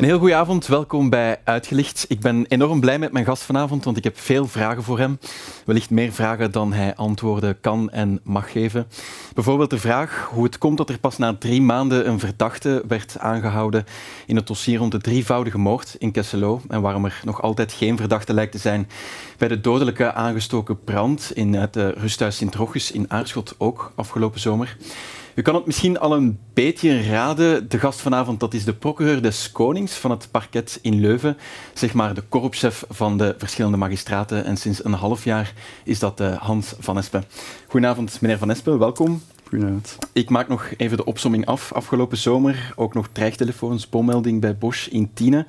Een 0.00 0.06
heel 0.06 0.18
goede 0.18 0.34
avond, 0.34 0.66
welkom 0.66 1.10
bij 1.10 1.40
Uitgelicht. 1.44 2.04
Ik 2.08 2.20
ben 2.20 2.46
enorm 2.48 2.80
blij 2.80 2.98
met 2.98 3.12
mijn 3.12 3.24
gast 3.24 3.42
vanavond, 3.42 3.84
want 3.84 3.96
ik 3.96 4.04
heb 4.04 4.18
veel 4.18 4.46
vragen 4.46 4.82
voor 4.82 4.98
hem. 4.98 5.18
Wellicht 5.64 5.90
meer 5.90 6.12
vragen 6.12 6.52
dan 6.52 6.72
hij 6.72 6.94
antwoorden 6.94 7.60
kan 7.60 7.90
en 7.90 8.20
mag 8.22 8.52
geven. 8.52 8.86
Bijvoorbeeld 9.34 9.70
de 9.70 9.78
vraag 9.78 10.28
hoe 10.32 10.44
het 10.44 10.58
komt 10.58 10.76
dat 10.76 10.88
er 10.88 10.98
pas 10.98 11.18
na 11.18 11.34
drie 11.34 11.62
maanden 11.62 12.08
een 12.08 12.18
verdachte 12.18 12.84
werd 12.88 13.18
aangehouden 13.18 13.84
in 14.26 14.36
het 14.36 14.46
dossier 14.46 14.78
rond 14.78 14.92
de 14.92 15.00
drievoudige 15.00 15.58
moord 15.58 15.96
in 15.98 16.12
Kesselo 16.12 16.60
en 16.68 16.80
waarom 16.80 17.04
er 17.04 17.20
nog 17.24 17.42
altijd 17.42 17.72
geen 17.72 17.96
verdachte 17.96 18.34
lijkt 18.34 18.52
te 18.52 18.58
zijn 18.58 18.88
bij 19.38 19.48
de 19.48 19.60
dodelijke 19.60 20.12
aangestoken 20.12 20.84
brand 20.84 21.30
in 21.34 21.54
het 21.54 21.76
eh, 21.76 21.88
rusthuis 21.88 22.36
Sint-Rochus 22.36 22.92
in 22.92 23.10
Aarschot 23.10 23.54
ook 23.58 23.92
afgelopen 23.94 24.40
zomer. 24.40 24.76
U 25.40 25.42
kan 25.42 25.54
het 25.54 25.66
misschien 25.66 25.98
al 25.98 26.14
een 26.14 26.38
beetje 26.54 27.02
raden. 27.02 27.68
De 27.68 27.78
gast 27.78 28.00
vanavond 28.00 28.40
dat 28.40 28.54
is 28.54 28.64
de 28.64 28.74
procureur 28.74 29.22
des 29.22 29.52
Konings 29.52 29.92
van 29.92 30.10
het 30.10 30.28
parket 30.30 30.78
in 30.82 31.00
Leuven. 31.00 31.36
Zeg 31.74 31.94
maar 31.94 32.14
de 32.14 32.20
korpschef 32.20 32.84
van 32.88 33.18
de 33.18 33.34
verschillende 33.38 33.76
magistraten. 33.76 34.44
En 34.44 34.56
sinds 34.56 34.84
een 34.84 34.92
half 34.92 35.24
jaar 35.24 35.52
is 35.84 35.98
dat 35.98 36.20
uh, 36.20 36.36
Hans 36.36 36.74
van 36.78 36.98
Espen. 36.98 37.24
Goedenavond, 37.68 38.20
meneer 38.20 38.38
van 38.38 38.50
Espen. 38.50 38.78
Welkom. 38.78 39.22
Goedenavond. 39.48 39.98
Ik 40.12 40.30
maak 40.30 40.48
nog 40.48 40.68
even 40.76 40.96
de 40.96 41.04
opsomming 41.04 41.46
af. 41.46 41.72
Afgelopen 41.72 42.18
zomer 42.18 42.72
ook 42.76 42.94
nog 42.94 43.08
dreigtelefoons, 43.12 43.88
bommelding 43.88 44.40
bij 44.40 44.56
Bosch 44.56 44.88
in 44.88 45.10
Tiene. 45.14 45.46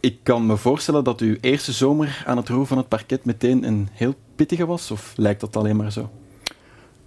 Ik 0.00 0.18
kan 0.22 0.46
me 0.46 0.56
voorstellen 0.56 1.04
dat 1.04 1.20
uw 1.20 1.36
eerste 1.40 1.72
zomer 1.72 2.22
aan 2.26 2.36
het 2.36 2.48
roer 2.48 2.66
van 2.66 2.76
het 2.76 2.88
parket 2.88 3.24
meteen 3.24 3.64
een 3.64 3.88
heel 3.92 4.14
pittige 4.36 4.66
was. 4.66 4.90
Of 4.90 5.12
lijkt 5.16 5.40
dat 5.40 5.56
alleen 5.56 5.76
maar 5.76 5.92
zo? 5.92 6.10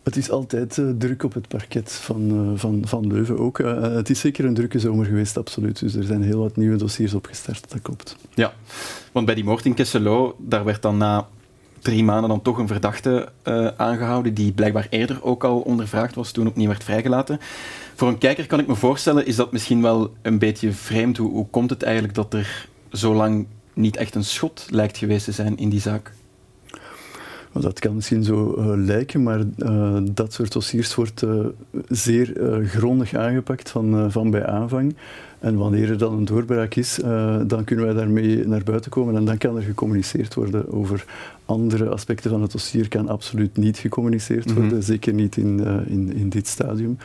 Het 0.10 0.18
is 0.18 0.32
altijd 0.32 0.78
uh, 0.78 0.90
druk 0.98 1.24
op 1.24 1.34
het 1.34 1.48
parket 1.48 1.92
van, 1.92 2.50
uh, 2.52 2.60
van, 2.60 2.82
van 2.86 3.08
Leuven 3.08 3.40
ook. 3.40 3.60
Uh, 3.60 3.82
het 3.82 4.10
is 4.10 4.20
zeker 4.20 4.46
een 4.46 4.54
drukke 4.54 4.80
zomer 4.80 5.06
geweest, 5.06 5.38
absoluut. 5.38 5.80
Dus 5.80 5.96
er 5.96 6.04
zijn 6.04 6.24
heel 6.24 6.40
wat 6.40 6.56
nieuwe 6.56 6.76
dossiers 6.76 7.14
opgestart, 7.14 7.72
dat 7.72 7.82
klopt. 7.82 8.16
Ja, 8.34 8.54
want 9.12 9.26
bij 9.26 9.36
die 9.36 9.44
moord 9.44 9.66
in 9.66 9.74
Kesselo, 9.74 10.36
daar 10.40 10.64
werd 10.64 10.82
dan 10.82 10.98
na 10.98 11.28
drie 11.80 12.04
maanden 12.04 12.30
dan 12.30 12.42
toch 12.42 12.58
een 12.58 12.68
verdachte 12.68 13.30
aangehouden, 13.78 14.34
die 14.34 14.52
blijkbaar 14.52 14.88
eerder 14.90 15.24
ook 15.24 15.44
al 15.44 15.60
ondervraagd 15.60 16.16
was, 16.16 16.32
toen 16.32 16.48
opnieuw 16.48 16.68
werd 16.68 16.84
vrijgelaten. 16.84 17.40
Voor 17.96 18.08
een 18.08 18.18
kijker 18.18 18.48
kan 18.48 18.60
ik 18.60 18.68
me 18.68 18.76
voorstellen, 18.76 19.26
is 19.26 19.36
dat 19.36 19.52
misschien 19.52 19.82
wel 19.82 20.14
een 20.22 20.40
beetje 20.40 20.72
vreemd. 20.72 21.18
Hoe 21.18 21.48
komt 21.50 21.70
het 21.70 21.84
eigenlijk 21.84 22.16
dat 22.16 22.34
er 22.34 22.68
zo 22.92 23.14
lang 23.14 23.46
niet 23.74 23.98
echt 23.98 24.16
een 24.16 24.24
schot 24.24 24.68
lijkt 24.70 24.98
geweest 24.98 25.26
te 25.26 25.32
zijn 25.32 25.58
in 25.58 25.70
die 25.70 25.82
zaak? 25.82 26.14
Dat 27.52 27.80
kan 27.80 27.96
misschien 27.96 28.24
zo 28.24 28.56
uh, 28.58 28.66
lijken, 28.76 29.24
maar 29.24 29.44
uh, 29.58 29.98
dat 30.12 30.34
soort 30.34 30.52
dossiers 30.52 30.96
wordt 30.96 31.22
uh, 31.22 31.46
zeer 31.88 32.34
grondig 32.66 33.14
aangepakt 33.14 33.70
van, 33.70 34.12
van 34.12 34.30
bij 34.32 34.46
aanvang. 34.46 34.96
En 35.40 35.56
wanneer 35.56 35.90
er 35.90 35.98
dan 35.98 36.14
een 36.14 36.26
doorbraak 36.26 36.76
is, 36.76 37.00
dan 37.48 37.64
kunnen 37.64 37.86
wij 37.86 37.94
daarmee 37.94 38.48
naar 38.48 38.64
buiten 38.64 38.92
komen 38.92 39.16
en 39.16 39.26
dan 39.26 39.38
kan 39.38 39.56
er 39.56 39.62
gecommuniceerd 39.62 40.34
worden 40.34 40.72
over 40.74 41.06
andere 41.46 41.90
aspecten 41.90 42.30
van 42.30 42.42
het 42.42 42.52
dossier. 42.52 42.88
Kan 42.88 43.10
absoluut 43.10 43.58
niet 43.58 43.78
gecommuniceerd 43.78 44.46
worden, 44.46 44.64
mm 44.64 44.70
-hmm. 44.70 44.82
zeker 44.82 45.14
niet 45.14 45.38
in, 45.38 45.60
in, 45.88 46.14
in 46.14 46.30
dit 46.30 46.48
stadium. 46.48 46.98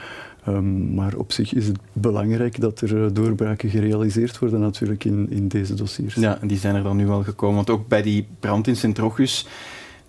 Um, 0.48 0.94
maar 0.94 1.14
op 1.16 1.32
zich 1.32 1.54
is 1.54 1.66
het 1.66 1.78
belangrijk 1.92 2.60
dat 2.60 2.80
er 2.80 3.14
doorbraken 3.14 3.70
gerealiseerd 3.70 4.38
worden 4.38 4.60
natuurlijk 4.60 5.04
in, 5.04 5.26
in 5.30 5.48
deze 5.48 5.74
dossiers. 5.74 6.14
Ja, 6.14 6.40
en 6.40 6.48
die 6.48 6.58
zijn 6.58 6.74
er 6.74 6.82
dan 6.82 6.96
nu 6.96 7.06
wel 7.06 7.22
gekomen. 7.22 7.56
Want 7.56 7.70
ook 7.70 7.88
bij 7.88 8.02
die 8.02 8.26
brand 8.40 8.66
in 8.66 8.76
Sint-Rochus 8.76 9.46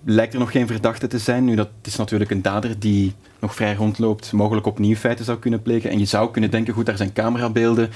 lijkt 0.05 0.33
er 0.33 0.39
nog 0.39 0.51
geen 0.51 0.67
verdachte 0.67 1.07
te 1.07 1.19
zijn. 1.19 1.45
Nu, 1.45 1.55
dat 1.55 1.69
is 1.83 1.95
natuurlijk 1.95 2.31
een 2.31 2.41
dader 2.41 2.79
die 2.79 3.13
nog 3.39 3.55
vrij 3.55 3.73
rondloopt, 3.73 4.31
mogelijk 4.31 4.65
opnieuw 4.65 4.95
feiten 4.95 5.25
zou 5.25 5.39
kunnen 5.39 5.61
plegen. 5.61 5.89
En 5.89 5.99
je 5.99 6.05
zou 6.05 6.31
kunnen 6.31 6.51
denken, 6.51 6.73
goed, 6.73 6.85
daar 6.85 6.97
zijn 6.97 7.13
camerabeelden. 7.13 7.89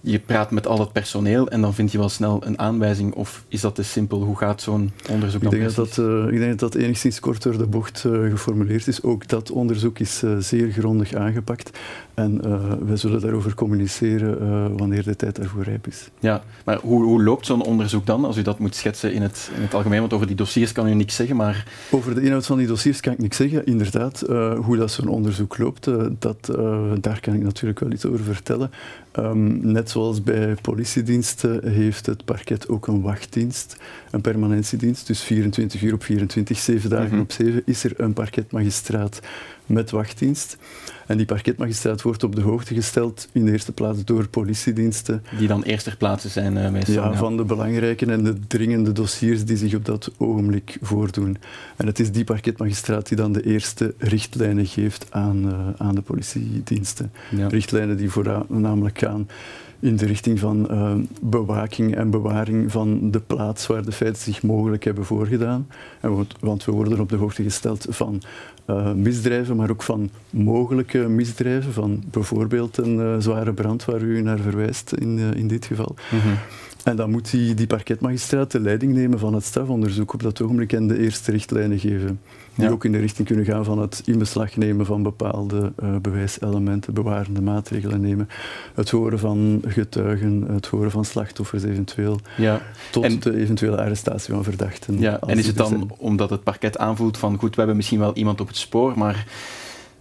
Je 0.00 0.18
praat 0.18 0.50
met 0.50 0.66
al 0.66 0.80
het 0.80 0.92
personeel 0.92 1.48
en 1.48 1.60
dan 1.60 1.74
vind 1.74 1.92
je 1.92 1.98
wel 1.98 2.08
snel 2.08 2.46
een 2.46 2.58
aanwijzing. 2.58 3.14
Of 3.14 3.44
is 3.48 3.60
dat 3.60 3.74
te 3.74 3.82
simpel? 3.82 4.22
Hoe 4.22 4.36
gaat 4.36 4.62
zo'n 4.62 4.90
onderzoek 5.10 5.42
ik 5.42 5.50
dan 5.50 5.58
denk? 5.58 5.74
Dat, 5.74 5.96
uh, 5.96 6.24
ik 6.24 6.38
denk 6.38 6.58
dat 6.58 6.72
dat 6.72 6.82
enigszins 6.82 7.20
kort 7.20 7.42
door 7.42 7.58
de 7.58 7.66
bocht 7.66 8.04
uh, 8.06 8.30
geformuleerd 8.30 8.86
is. 8.86 9.02
Ook 9.02 9.28
dat 9.28 9.50
onderzoek 9.50 9.98
is 9.98 10.22
uh, 10.22 10.36
zeer 10.38 10.70
grondig 10.70 11.14
aangepakt. 11.14 11.78
En 12.14 12.40
we 12.86 12.96
zullen 12.96 13.20
daarover 13.20 13.54
communiceren 13.54 14.76
wanneer 14.76 15.02
de 15.02 15.16
tijd 15.16 15.36
daarvoor 15.36 15.62
rijp 15.62 15.86
is. 15.86 16.10
Ja, 16.18 16.42
maar 16.64 16.78
hoe, 16.82 17.04
hoe 17.04 17.22
loopt 17.22 17.46
zo'n 17.46 17.62
onderzoek 17.62 18.06
dan, 18.06 18.24
als 18.24 18.36
u 18.36 18.42
dat 18.42 18.58
moet 18.58 18.74
schetsen 18.74 19.12
in 19.12 19.22
het, 19.22 19.50
in 19.56 19.62
het 19.62 19.74
algemeen? 19.74 20.00
Want 20.00 20.12
over 20.12 20.26
die 20.26 20.36
dossiers 20.36 20.72
kan 20.72 20.88
u 20.88 20.94
niks 20.94 21.14
zeggen, 21.14 21.36
maar... 21.36 21.66
Over 21.90 22.14
de 22.14 22.22
inhoud 22.22 22.46
van 22.46 22.58
die 22.58 22.66
dossiers 22.66 23.00
kan 23.00 23.12
ik 23.12 23.18
niks 23.18 23.36
zeggen. 23.36 23.66
Inderdaad, 23.66 24.24
hoe 24.62 24.76
dat 24.76 24.90
zo'n 24.90 25.08
onderzoek 25.08 25.58
loopt, 25.58 25.88
dat, 26.18 26.46
daar 27.00 27.20
kan 27.20 27.34
ik 27.34 27.42
natuurlijk 27.42 27.80
wel 27.80 27.92
iets 27.92 28.06
over 28.06 28.24
vertellen. 28.24 28.70
Um, 29.18 29.60
net 29.76 29.90
zoals 29.90 30.22
bij 30.22 30.54
politiediensten 30.62 31.68
heeft 31.68 32.06
het 32.06 32.24
parket 32.24 32.68
ook 32.68 32.86
een 32.86 33.00
wachtdienst, 33.00 33.76
een 34.10 34.20
permanentiedienst. 34.20 35.06
Dus 35.06 35.22
24 35.22 35.82
uur 35.82 35.94
op 35.94 36.02
24, 36.02 36.58
7 36.58 36.90
dagen 36.90 37.06
mm 37.06 37.12
-hmm. 37.12 37.20
op 37.20 37.32
7 37.32 37.62
is 37.64 37.84
er 37.84 37.92
een 37.96 38.12
parketmagistraat 38.12 39.20
met 39.66 39.90
wachtdienst. 39.90 40.56
En 41.06 41.16
die 41.16 41.26
parketmagistraat 41.26 42.02
wordt 42.02 42.22
op 42.22 42.34
de 42.36 42.40
hoogte 42.40 42.74
gesteld 42.74 43.28
in 43.32 43.44
de 43.44 43.52
eerste 43.52 43.72
plaats 43.72 44.04
door 44.04 44.28
politiediensten. 44.28 45.24
Die 45.38 45.48
dan 45.48 45.62
eerst 45.62 45.84
ter 45.84 45.96
plaatse 45.96 46.28
zijn 46.28 46.56
uh, 46.56 46.70
meestal. 46.70 46.94
Ja, 46.94 47.10
ja, 47.10 47.16
van 47.16 47.36
de 47.36 47.44
belangrijke 47.44 48.06
en 48.06 48.24
de 48.24 48.46
dringende 48.46 48.92
dossiers 48.92 49.44
die 49.44 49.56
zich 49.56 49.74
op 49.74 49.84
dat 49.84 50.10
ogenblik 50.16 50.78
voordoen. 50.80 51.36
En 51.76 51.86
het 51.86 51.98
is 51.98 52.12
die 52.12 52.24
parketmagistraat 52.24 53.08
die 53.08 53.16
dan 53.16 53.32
de 53.32 53.42
eerste 53.42 53.94
richtlijnen 53.98 54.66
geeft 54.66 55.06
aan, 55.10 55.46
uh, 55.46 55.86
aan 55.86 55.94
de 55.94 56.02
politiediensten. 56.02 57.12
Ja. 57.30 57.48
Richtlijnen 57.48 57.96
die 57.96 58.10
voornamelijk 58.10 58.98
gaan 58.98 59.28
in 59.80 59.96
de 59.96 60.06
richting 60.06 60.38
van 60.38 60.68
uh, 60.70 60.94
bewaking 61.22 61.96
en 61.96 62.10
bewaring 62.10 62.72
van 62.72 63.10
de 63.10 63.20
plaats 63.20 63.66
waar 63.66 63.84
de 63.84 63.92
feiten 63.92 64.22
zich 64.22 64.42
mogelijk 64.42 64.84
hebben 64.84 65.04
voorgedaan. 65.04 65.66
En 66.00 66.26
want 66.40 66.64
we 66.64 66.72
worden 66.72 67.00
op 67.00 67.08
de 67.08 67.16
hoogte 67.16 67.42
gesteld 67.42 67.86
van 67.88 68.22
uh, 68.66 68.92
misdrijven, 68.92 69.56
maar 69.56 69.70
ook 69.70 69.82
van 69.82 70.10
mogelijke 70.30 70.98
misdrijven, 70.98 71.72
van 71.72 72.02
bijvoorbeeld 72.10 72.76
een 72.76 72.98
uh, 72.98 73.14
zware 73.18 73.52
brand 73.52 73.84
waar 73.84 74.02
u 74.02 74.22
naar 74.22 74.38
verwijst 74.38 74.92
in, 74.92 75.18
in 75.18 75.48
dit 75.48 75.66
geval. 75.66 75.94
Mm 76.10 76.18
-hmm. 76.18 76.38
En 76.84 76.96
dan 76.96 77.10
moet 77.10 77.30
die, 77.30 77.54
die 77.54 77.66
parketmagistraat 77.66 78.50
de 78.50 78.60
leiding 78.60 78.94
nemen 78.94 79.18
van 79.18 79.34
het 79.34 79.44
strafonderzoek 79.44 80.12
op 80.12 80.22
dat 80.22 80.42
ogenblik 80.42 80.72
en 80.72 80.86
de 80.86 80.98
eerste 80.98 81.30
richtlijnen 81.30 81.78
geven. 81.78 82.20
Die 82.56 82.64
ja. 82.64 82.70
ook 82.70 82.84
in 82.84 82.92
de 82.92 82.98
richting 82.98 83.26
kunnen 83.26 83.44
gaan 83.44 83.64
van 83.64 83.78
het 83.78 84.02
in 84.04 84.18
beslag 84.18 84.56
nemen 84.56 84.86
van 84.86 85.02
bepaalde 85.02 85.72
uh, 85.82 85.96
bewijselementen, 85.96 86.94
bewarende 86.94 87.40
maatregelen 87.40 88.00
nemen. 88.00 88.28
Het 88.74 88.90
horen 88.90 89.18
van 89.18 89.62
getuigen, 89.66 90.44
het 90.52 90.66
horen 90.66 90.90
van 90.90 91.04
slachtoffers 91.04 91.62
eventueel, 91.62 92.20
ja. 92.36 92.60
tot 92.90 93.04
en, 93.04 93.20
de 93.20 93.36
eventuele 93.36 93.76
arrestatie 93.76 94.34
van 94.34 94.44
verdachten. 94.44 94.98
Ja. 94.98 95.20
En 95.20 95.38
is 95.38 95.46
het 95.46 95.56
dan 95.56 95.68
zijn. 95.68 95.90
omdat 95.98 96.30
het 96.30 96.42
parket 96.42 96.78
aanvoelt 96.78 97.18
van 97.18 97.38
goed, 97.38 97.50
we 97.50 97.56
hebben 97.56 97.76
misschien 97.76 97.98
wel 97.98 98.14
iemand 98.14 98.40
op 98.40 98.46
het 98.46 98.56
spoor, 98.56 98.98
maar 98.98 99.26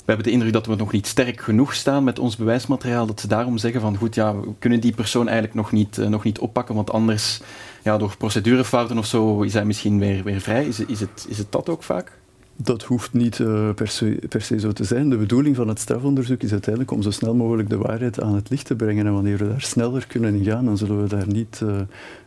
we 0.05 0.11
hebben 0.11 0.25
de 0.25 0.31
indruk 0.31 0.53
dat 0.53 0.65
we 0.65 0.75
nog 0.75 0.91
niet 0.91 1.07
sterk 1.07 1.41
genoeg 1.41 1.73
staan 1.73 2.03
met 2.03 2.19
ons 2.19 2.35
bewijsmateriaal, 2.35 3.05
dat 3.05 3.19
ze 3.19 3.27
daarom 3.27 3.57
zeggen 3.57 3.81
van 3.81 3.97
goed, 3.97 4.15
ja, 4.15 4.39
we 4.39 4.47
kunnen 4.59 4.79
die 4.79 4.95
persoon 4.95 5.25
eigenlijk 5.25 5.55
nog 5.55 5.71
niet, 5.71 5.97
uh, 5.97 6.07
nog 6.07 6.23
niet 6.23 6.39
oppakken, 6.39 6.75
want 6.75 6.91
anders, 6.91 7.41
ja, 7.83 7.97
door 7.97 8.17
procedurefouten 8.17 8.97
of 8.97 9.05
zo, 9.05 9.41
is 9.41 9.53
hij 9.53 9.65
misschien 9.65 9.99
weer, 9.99 10.23
weer 10.23 10.41
vrij. 10.41 10.65
Is, 10.65 10.79
is, 10.79 10.99
het, 10.99 11.25
is 11.27 11.38
het 11.38 11.51
dat 11.51 11.69
ook 11.69 11.83
vaak? 11.83 12.11
Dat 12.55 12.83
hoeft 12.83 13.13
niet 13.13 13.39
uh, 13.39 13.69
per, 13.73 13.88
se, 13.88 14.19
per 14.29 14.41
se 14.41 14.59
zo 14.59 14.71
te 14.71 14.83
zijn. 14.83 15.09
De 15.09 15.17
bedoeling 15.17 15.55
van 15.55 15.67
het 15.67 15.79
strafonderzoek 15.79 16.41
is 16.41 16.51
uiteindelijk 16.51 16.93
om 16.93 17.01
zo 17.01 17.11
snel 17.11 17.35
mogelijk 17.35 17.69
de 17.69 17.77
waarheid 17.77 18.21
aan 18.21 18.35
het 18.35 18.49
licht 18.49 18.66
te 18.66 18.75
brengen. 18.75 19.05
En 19.05 19.13
wanneer 19.13 19.38
we 19.38 19.47
daar 19.47 19.61
sneller 19.61 20.07
kunnen 20.07 20.43
gaan, 20.43 20.65
dan 20.65 20.77
zullen 20.77 21.01
we 21.01 21.07
daar 21.07 21.27
niet, 21.27 21.61
uh, 21.63 21.75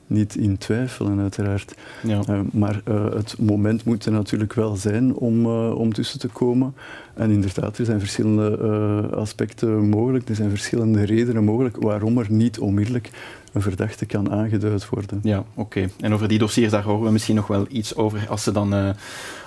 niet 0.09 0.37
in 0.37 0.59
twijfelen, 0.59 1.21
uiteraard. 1.21 1.75
Ja. 2.03 2.21
Uh, 2.29 2.41
maar 2.53 2.81
het 3.15 3.35
moment 3.39 3.85
moet 3.85 4.05
er 4.05 4.13
natuurlijk 4.13 4.53
wel 4.53 4.77
zijn 4.77 5.15
om, 5.15 5.47
om 5.71 5.93
tussen 5.93 6.19
te 6.19 6.29
komen. 6.29 6.75
En 7.15 7.31
inderdaad, 7.31 7.79
er 7.79 7.85
zijn 7.85 8.01
verschillende 8.01 8.59
aspecten 9.17 9.89
mogelijk. 9.89 10.29
Er 10.29 10.35
zijn 10.35 10.51
verschillende 10.51 11.05
redenen 11.05 11.45
mogelijk 11.45 11.77
waarom 11.77 12.19
er 12.19 12.27
niet 12.29 12.59
onmiddellijk 12.59 13.11
een 13.53 13.63
verdachte 13.63 14.07
kan 14.07 14.31
aangeduid 14.31 14.89
worden. 14.89 15.21
Ja, 15.23 15.39
oké. 15.39 15.61
Okay. 15.61 15.91
En 16.01 16.15
over 16.15 16.29
die 16.29 16.39
dossiers, 16.39 16.71
daar 16.71 16.83
horen 16.83 17.05
we 17.05 17.11
misschien 17.11 17.35
nog 17.35 17.47
wel 17.47 17.67
iets 17.69 17.97
over 17.97 18.27
als 18.29 18.43
ze 18.43 18.53
dan 18.53 18.75
uh, 18.75 18.91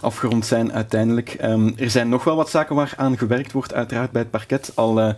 afgerond 0.01 0.45
zijn 0.45 0.71
uiteindelijk. 0.73 1.37
Um, 1.43 1.73
er 1.77 1.89
zijn 1.89 2.09
nog 2.09 2.23
wel 2.23 2.35
wat 2.35 2.49
zaken 2.49 2.75
waar 2.75 2.93
aan 2.97 3.17
gewerkt 3.17 3.51
wordt, 3.51 3.73
uiteraard 3.73 4.11
bij 4.11 4.21
het 4.21 4.31
parket. 4.31 4.71
Al 4.75 4.99
uh, 4.99 5.13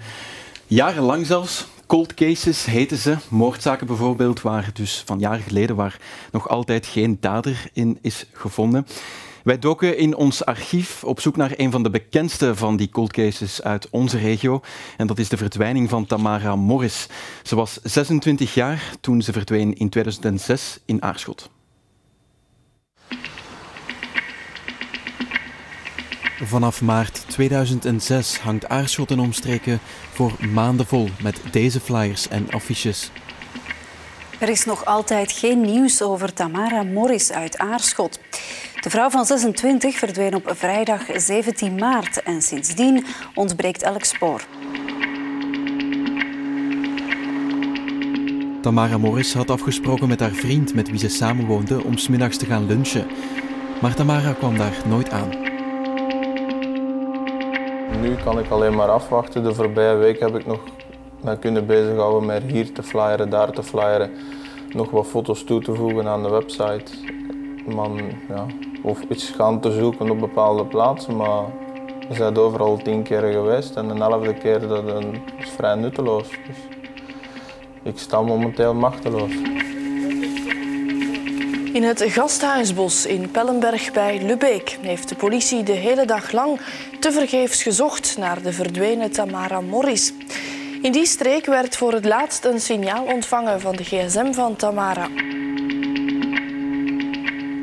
jarenlang 0.67 1.25
zelfs. 1.25 1.67
Cold 1.93 2.13
cases 2.13 2.65
heten 2.65 2.97
ze, 2.97 3.17
moordzaken 3.29 3.87
bijvoorbeeld, 3.87 4.41
waar 4.41 4.69
dus 4.73 5.03
van 5.05 5.19
jaren 5.19 5.41
geleden 5.41 5.75
waar 5.75 5.99
nog 6.31 6.49
altijd 6.49 6.85
geen 6.85 7.17
dader 7.19 7.69
in 7.73 7.97
is 8.01 8.25
gevonden. 8.31 8.87
Wij 9.43 9.59
doken 9.59 9.97
in 9.97 10.15
ons 10.15 10.45
archief 10.45 11.03
op 11.03 11.19
zoek 11.19 11.35
naar 11.35 11.53
een 11.55 11.71
van 11.71 11.83
de 11.83 11.89
bekendste 11.89 12.55
van 12.55 12.77
die 12.77 12.89
cold 12.89 13.11
cases 13.11 13.61
uit 13.61 13.89
onze 13.89 14.17
regio. 14.17 14.61
En 14.97 15.07
dat 15.07 15.19
is 15.19 15.29
de 15.29 15.37
verdwijning 15.37 15.89
van 15.89 16.05
Tamara 16.05 16.55
Morris. 16.55 17.07
Ze 17.43 17.55
was 17.55 17.79
26 17.83 18.53
jaar 18.53 18.93
toen 19.01 19.21
ze 19.21 19.31
verdween 19.31 19.77
in 19.77 19.89
2006 19.89 20.79
in 20.85 21.01
Aarschot. 21.01 21.52
Vanaf 26.45 26.81
maart 26.81 27.25
2006 27.27 28.37
hangt 28.39 28.67
Aarschot 28.67 29.11
en 29.11 29.19
omstreken 29.19 29.79
voor 30.13 30.31
maanden 30.53 30.85
vol 30.85 31.09
met 31.21 31.41
deze 31.51 31.79
flyers 31.79 32.27
en 32.27 32.51
affiches. 32.51 33.11
Er 34.39 34.49
is 34.49 34.65
nog 34.65 34.85
altijd 34.85 35.31
geen 35.31 35.61
nieuws 35.61 36.01
over 36.01 36.33
Tamara 36.33 36.83
Morris 36.83 37.31
uit 37.31 37.57
Aarschot. 37.57 38.19
De 38.81 38.89
vrouw 38.89 39.09
van 39.09 39.25
26 39.25 39.97
verdween 39.97 40.35
op 40.35 40.51
vrijdag 40.55 41.01
17 41.15 41.75
maart 41.75 42.23
en 42.23 42.41
sindsdien 42.41 43.05
ontbreekt 43.33 43.81
elk 43.81 44.03
spoor. 44.03 44.41
Tamara 48.61 48.97
Morris 48.97 49.33
had 49.33 49.49
afgesproken 49.49 50.07
met 50.07 50.19
haar 50.19 50.31
vriend 50.31 50.73
met 50.73 50.89
wie 50.89 50.99
ze 50.99 51.09
samenwoonde 51.09 51.83
om 51.83 51.97
smiddags 51.97 52.37
te 52.37 52.45
gaan 52.45 52.65
lunchen. 52.65 53.07
Maar 53.81 53.95
Tamara 53.95 54.33
kwam 54.33 54.57
daar 54.57 54.81
nooit 54.85 55.09
aan. 55.09 55.52
Nu 58.03 58.15
kan 58.15 58.39
ik 58.39 58.50
alleen 58.50 58.75
maar 58.75 58.89
afwachten. 58.89 59.44
De 59.44 59.53
voorbije 59.53 59.95
week 59.95 60.19
heb 60.19 60.35
ik 60.35 60.45
nog 60.45 60.59
kunnen 61.39 61.65
bezighouden 61.65 62.25
met 62.25 62.44
hier 62.44 62.73
te 62.73 62.83
flyeren, 62.83 63.29
daar 63.29 63.51
te 63.51 63.63
flyeren. 63.63 64.11
Nog 64.73 64.89
wat 64.89 65.07
foto's 65.07 65.44
toe 65.44 65.61
te 65.61 65.75
voegen 65.75 66.07
aan 66.07 66.23
de 66.23 66.29
website. 66.29 66.91
Man, 67.65 68.00
ja, 68.29 68.45
of 68.81 69.01
iets 69.09 69.29
gaan 69.29 69.59
te 69.59 69.71
zoeken 69.71 70.09
op 70.09 70.19
bepaalde 70.19 70.65
plaatsen, 70.65 71.15
maar 71.15 71.44
we 72.09 72.15
zijn 72.15 72.38
overal 72.38 72.77
tien 72.77 73.03
keer 73.03 73.21
geweest 73.21 73.75
en 73.75 73.88
de 73.88 73.94
elfde 73.94 74.33
keer 74.33 74.67
dat 74.67 74.83
is 75.38 75.50
vrij 75.50 75.75
nutteloos. 75.75 76.29
Dus 76.29 76.57
ik 77.83 77.97
sta 77.97 78.21
momenteel 78.21 78.73
machteloos. 78.73 79.31
In 81.73 81.83
het 81.83 82.03
gasthuisbos 82.07 83.05
in 83.05 83.31
Pellenberg 83.31 83.91
bij 83.91 84.25
Lubeek 84.25 84.77
heeft 84.81 85.09
de 85.09 85.15
politie 85.15 85.63
de 85.63 85.71
hele 85.71 86.05
dag 86.05 86.31
lang 86.31 86.59
tevergeefs 86.99 87.63
gezocht 87.63 88.17
naar 88.17 88.41
de 88.41 88.53
verdwenen 88.53 89.11
Tamara 89.11 89.61
Morris. 89.61 90.13
In 90.81 90.91
die 90.91 91.05
streek 91.05 91.45
werd 91.45 91.75
voor 91.75 91.93
het 91.93 92.05
laatst 92.05 92.45
een 92.45 92.59
signaal 92.59 93.03
ontvangen 93.03 93.61
van 93.61 93.75
de 93.75 93.83
gsm 93.83 94.33
van 94.33 94.55
Tamara. 94.55 95.07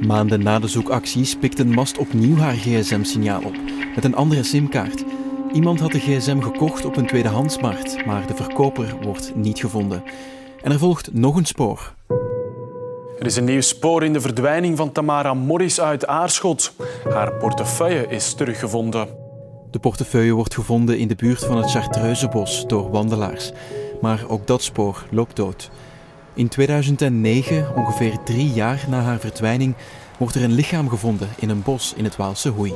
Maanden 0.06 0.42
na 0.42 0.58
de 0.58 0.68
zoekacties 0.68 1.34
pikte 1.34 1.64
Mast 1.64 1.98
opnieuw 1.98 2.36
haar 2.36 2.54
gsm-signaal 2.54 3.42
op, 3.42 3.56
met 3.94 4.04
een 4.04 4.14
andere 4.14 4.42
simkaart. 4.42 5.04
Iemand 5.52 5.80
had 5.80 5.92
de 5.92 6.00
gsm 6.00 6.40
gekocht 6.40 6.84
op 6.84 6.96
een 6.96 7.06
tweedehandsmarkt, 7.06 8.06
maar 8.06 8.26
de 8.26 8.34
verkoper 8.34 8.96
wordt 9.02 9.34
niet 9.34 9.58
gevonden. 9.58 10.02
En 10.62 10.72
er 10.72 10.78
volgt 10.78 11.12
nog 11.12 11.36
een 11.36 11.46
spoor. 11.46 11.94
Er 13.20 13.26
is 13.26 13.36
een 13.36 13.44
nieuw 13.44 13.60
spoor 13.60 14.04
in 14.04 14.12
de 14.12 14.20
verdwijning 14.20 14.76
van 14.76 14.92
Tamara 14.92 15.34
Morris 15.34 15.80
uit 15.80 16.06
Aarschot. 16.06 16.72
Haar 17.08 17.32
portefeuille 17.32 18.06
is 18.06 18.34
teruggevonden. 18.34 19.08
De 19.70 19.78
portefeuille 19.78 20.32
wordt 20.32 20.54
gevonden 20.54 20.98
in 20.98 21.08
de 21.08 21.14
buurt 21.14 21.44
van 21.44 21.56
het 21.56 21.70
Chartreuzebos 21.70 22.66
door 22.66 22.90
wandelaars. 22.90 23.52
Maar 24.00 24.24
ook 24.28 24.46
dat 24.46 24.62
spoor 24.62 25.04
loopt 25.10 25.36
dood. 25.36 25.70
In 26.34 26.48
2009, 26.48 27.76
ongeveer 27.76 28.22
drie 28.24 28.52
jaar 28.52 28.84
na 28.88 29.00
haar 29.00 29.18
verdwijning, 29.18 29.74
wordt 30.18 30.34
er 30.34 30.42
een 30.42 30.52
lichaam 30.52 30.88
gevonden 30.88 31.28
in 31.36 31.50
een 31.50 31.62
bos 31.62 31.94
in 31.96 32.04
het 32.04 32.16
Waalse 32.16 32.48
Hoei. 32.48 32.74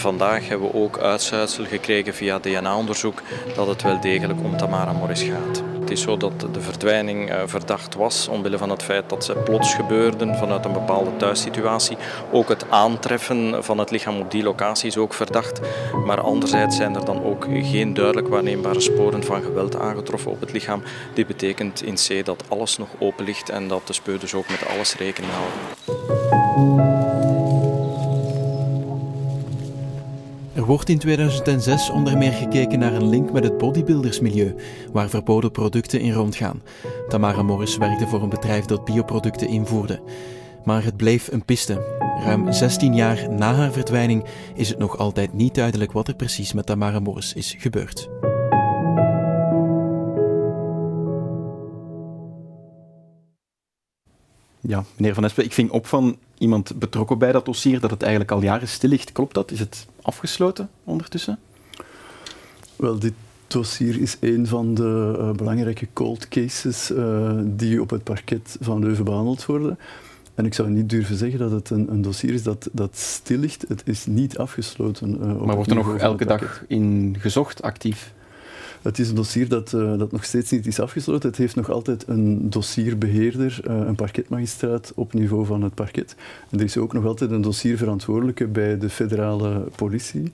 vandaag 0.00 0.48
hebben 0.48 0.70
we 0.70 0.74
ook 0.74 0.98
uitsluitsel 0.98 1.64
gekregen 1.64 2.14
via 2.14 2.38
DNA-onderzoek 2.38 3.22
dat 3.54 3.66
het 3.66 3.82
wel 3.82 4.00
degelijk 4.00 4.40
om 4.42 4.56
Tamara 4.56 4.92
Morris 4.92 5.22
gaat. 5.22 5.69
Het 5.90 5.98
is 5.98 6.04
zo 6.04 6.16
dat 6.16 6.40
de 6.52 6.60
verdwijning 6.60 7.30
eh, 7.30 7.42
verdacht 7.46 7.94
was 7.94 8.28
omwille 8.28 8.58
van 8.58 8.70
het 8.70 8.82
feit 8.82 9.08
dat 9.08 9.24
ze 9.24 9.32
plots 9.32 9.74
gebeurde 9.74 10.34
vanuit 10.34 10.64
een 10.64 10.72
bepaalde 10.72 11.16
thuissituatie. 11.16 11.96
Ook 12.32 12.48
het 12.48 12.70
aantreffen 12.70 13.64
van 13.64 13.78
het 13.78 13.90
lichaam 13.90 14.20
op 14.20 14.30
die 14.30 14.42
locatie 14.42 14.86
is 14.86 14.96
ook 14.96 15.14
verdacht. 15.14 15.60
Maar 16.04 16.20
anderzijds 16.20 16.76
zijn 16.76 16.94
er 16.94 17.04
dan 17.04 17.24
ook 17.24 17.44
geen 17.50 17.94
duidelijk 17.94 18.28
waarneembare 18.28 18.80
sporen 18.80 19.24
van 19.24 19.42
geweld 19.42 19.76
aangetroffen 19.76 20.30
op 20.30 20.40
het 20.40 20.52
lichaam. 20.52 20.82
Dit 21.14 21.26
betekent 21.26 21.82
in 21.82 21.94
C 21.94 22.24
dat 22.24 22.44
alles 22.48 22.78
nog 22.78 22.88
open 22.98 23.24
ligt 23.24 23.48
en 23.48 23.68
dat 23.68 23.86
de 23.86 23.92
speurders 23.92 24.34
ook 24.34 24.48
met 24.48 24.68
alles 24.68 24.96
rekening 24.96 25.32
houden. 25.32 26.19
Wordt 30.70 30.88
in 30.88 30.98
2006 30.98 31.90
onder 31.90 32.18
meer 32.18 32.32
gekeken 32.32 32.78
naar 32.78 32.92
een 32.92 33.08
link 33.08 33.32
met 33.32 33.44
het 33.44 33.58
bodybuildersmilieu, 33.58 34.54
waar 34.92 35.08
verboden 35.08 35.50
producten 35.50 36.00
in 36.00 36.12
rondgaan. 36.12 36.62
Tamara 37.08 37.42
Morris 37.42 37.76
werkte 37.76 38.06
voor 38.06 38.22
een 38.22 38.28
bedrijf 38.28 38.64
dat 38.64 38.84
bioproducten 38.84 39.48
invoerde. 39.48 40.02
Maar 40.64 40.84
het 40.84 40.96
bleef 40.96 41.32
een 41.32 41.44
piste. 41.44 41.98
Ruim 42.24 42.52
16 42.52 42.94
jaar 42.94 43.32
na 43.32 43.54
haar 43.54 43.72
verdwijning 43.72 44.24
is 44.54 44.68
het 44.68 44.78
nog 44.78 44.98
altijd 44.98 45.32
niet 45.32 45.54
duidelijk 45.54 45.92
wat 45.92 46.08
er 46.08 46.14
precies 46.14 46.52
met 46.52 46.66
Tamara 46.66 47.00
Morris 47.00 47.32
is 47.32 47.54
gebeurd. 47.58 48.08
Ja, 54.60 54.84
meneer 54.96 55.14
Van 55.14 55.24
Espen, 55.24 55.44
ik 55.44 55.52
ving 55.52 55.70
op 55.70 55.86
van 55.86 56.16
iemand 56.40 56.78
betrokken 56.78 57.18
bij 57.18 57.32
dat 57.32 57.44
dossier 57.44 57.80
dat 57.80 57.90
het 57.90 58.02
eigenlijk 58.02 58.32
al 58.32 58.42
jaren 58.42 58.68
stil 58.68 58.90
ligt. 58.90 59.12
Klopt 59.12 59.34
dat? 59.34 59.50
Is 59.50 59.60
het 59.60 59.86
afgesloten 60.02 60.68
ondertussen? 60.84 61.38
Wel, 62.76 62.98
dit 62.98 63.12
dossier 63.46 64.00
is 64.00 64.16
een 64.20 64.46
van 64.46 64.74
de 64.74 65.16
uh, 65.18 65.30
belangrijke 65.30 65.88
cold 65.92 66.28
cases 66.28 66.90
uh, 66.90 67.40
die 67.44 67.80
op 67.80 67.90
het 67.90 68.04
parket 68.04 68.56
van 68.60 68.80
Leuven 68.80 69.04
behandeld 69.04 69.46
worden. 69.46 69.78
En 70.34 70.46
ik 70.46 70.54
zou 70.54 70.70
niet 70.70 70.88
durven 70.88 71.16
zeggen 71.16 71.38
dat 71.38 71.50
het 71.50 71.70
een, 71.70 71.90
een 71.90 72.02
dossier 72.02 72.34
is 72.34 72.42
dat, 72.42 72.68
dat 72.72 72.96
stil 72.96 73.38
ligt. 73.38 73.64
Het 73.68 73.82
is 73.84 74.06
niet 74.06 74.38
afgesloten. 74.38 75.18
Uh, 75.20 75.42
maar 75.42 75.54
wordt 75.54 75.70
er 75.70 75.76
nog 75.76 75.96
elke 75.96 76.24
dag 76.24 76.64
in 76.68 77.16
gezocht, 77.18 77.62
actief? 77.62 78.12
Het 78.82 78.98
is 78.98 79.08
een 79.08 79.14
dossier 79.14 79.48
dat, 79.48 79.72
uh, 79.72 79.98
dat 79.98 80.12
nog 80.12 80.24
steeds 80.24 80.50
niet 80.50 80.66
is 80.66 80.80
afgesloten. 80.80 81.28
Het 81.28 81.38
heeft 81.38 81.56
nog 81.56 81.70
altijd 81.70 82.04
een 82.08 82.50
dossierbeheerder, 82.50 83.60
uh, 83.68 83.76
een 83.76 83.94
parketmagistraat 83.94 84.92
op 84.94 85.12
niveau 85.12 85.46
van 85.46 85.62
het 85.62 85.74
parket. 85.74 86.16
En 86.50 86.58
er 86.58 86.64
is 86.64 86.76
ook 86.76 86.92
nog 86.92 87.04
altijd 87.04 87.30
een 87.30 87.40
dossierverantwoordelijke 87.40 88.46
bij 88.46 88.78
de 88.78 88.88
federale 88.88 89.64
politie. 89.76 90.32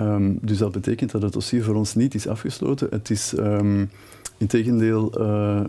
Um, 0.00 0.38
dus 0.42 0.58
dat 0.58 0.72
betekent 0.72 1.10
dat 1.10 1.22
het 1.22 1.32
dossier 1.32 1.64
voor 1.64 1.74
ons 1.74 1.94
niet 1.94 2.14
is 2.14 2.28
afgesloten. 2.28 2.88
Het 2.90 3.10
is 3.10 3.32
um, 3.38 3.90
integendeel 4.36 5.20
uh, 5.20 5.60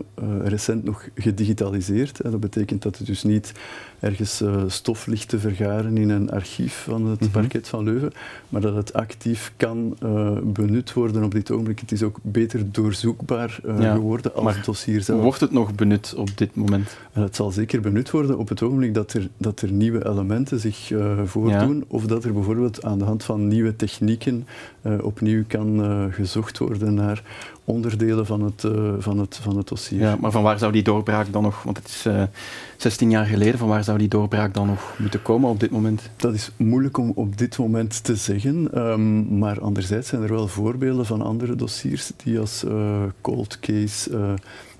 recent 0.44 0.84
nog 0.84 1.08
gedigitaliseerd. 1.14 2.20
Dat 2.22 2.40
betekent 2.40 2.82
dat 2.82 2.98
het 2.98 3.06
dus 3.06 3.22
niet 3.22 3.52
ergens 4.00 4.42
uh, 4.42 4.62
stof 4.66 5.06
ligt 5.06 5.28
te 5.28 5.38
vergaren 5.38 5.96
in 5.96 6.10
een 6.10 6.30
archief 6.30 6.82
van 6.88 7.06
het 7.06 7.20
mm 7.20 7.26
parket 7.30 7.68
van 7.68 7.84
Leuven, 7.84 8.12
maar 8.48 8.60
dat 8.60 8.74
het 8.74 8.92
actief 8.92 9.52
kan 9.56 9.96
benut 10.44 10.92
worden 10.92 11.24
op 11.24 11.30
dit 11.30 11.50
ogenblik. 11.50 11.80
Het 11.80 11.92
is 11.92 12.02
ook 12.02 12.18
beter 12.22 12.72
doorzoekbaar 12.72 13.60
ja, 13.78 13.94
geworden 13.94 14.34
als 14.34 14.56
het 14.56 14.64
dossier 14.64 15.02
zelf. 15.02 15.22
Wordt 15.22 15.40
het 15.40 15.52
nog 15.52 15.74
benut 15.74 16.14
op 16.16 16.36
dit 16.36 16.54
moment? 16.54 16.96
En 17.12 17.22
het 17.22 17.36
zal 17.36 17.50
zeker 17.50 17.80
benut 17.80 18.10
worden 18.10 18.38
op 18.38 18.48
het 18.48 18.62
ogenblik 18.62 18.94
dat 18.94 19.12
er, 19.12 19.28
dat 19.36 19.60
er 19.60 19.72
nieuwe 19.72 20.06
elementen 20.06 20.60
zich 20.60 20.92
voordoen, 21.24 21.76
ja. 21.76 21.84
of 21.88 22.06
dat 22.06 22.24
er 22.24 22.32
bijvoorbeeld 22.32 22.84
aan 22.84 22.98
de 22.98 23.04
hand 23.04 23.24
van 23.24 23.48
nieuwe 23.48 23.76
technieken 23.76 24.46
opnieuw 25.00 25.44
kan 25.46 25.80
gezocht 26.12 26.58
worden 26.58 26.94
naar 26.94 27.22
onderdelen 27.64 28.26
van 28.26 28.42
het, 28.42 28.57
van, 28.98 29.18
het, 29.18 29.38
van 29.42 29.56
het 29.56 29.68
dossier. 29.68 30.00
Ja, 30.00 30.16
maar 30.20 30.30
van 30.30 30.42
waar 30.42 30.58
zou 30.58 30.72
die 30.72 30.82
doorbraak 30.82 31.32
dan 31.32 31.42
nog, 31.42 31.62
want 31.62 31.76
het 31.76 31.86
is 31.86 32.06
16 32.76 33.10
jaar 33.10 33.26
geleden, 33.26 33.58
van 33.58 33.68
waar 33.68 33.84
zou 33.84 33.98
die 33.98 34.08
doorbraak 34.08 34.54
dan 34.54 34.66
nog 34.66 34.94
moeten 34.98 35.22
komen 35.22 35.50
op 35.50 35.60
dit 35.60 35.70
moment? 35.70 36.10
Dat 36.16 36.34
is 36.34 36.50
moeilijk 36.56 36.98
om 36.98 37.12
op 37.14 37.38
dit 37.38 37.58
moment 37.58 38.04
te 38.04 38.16
zeggen, 38.16 38.78
um, 38.78 39.38
maar 39.38 39.60
anderzijds 39.60 40.08
zijn 40.08 40.22
er 40.22 40.32
wel 40.32 40.48
voorbeelden 40.48 41.06
van 41.06 41.22
andere 41.22 41.54
dossiers 41.54 42.10
die 42.16 42.38
als 42.38 42.64
uh, 42.64 43.02
cold 43.20 43.58
case 43.60 44.10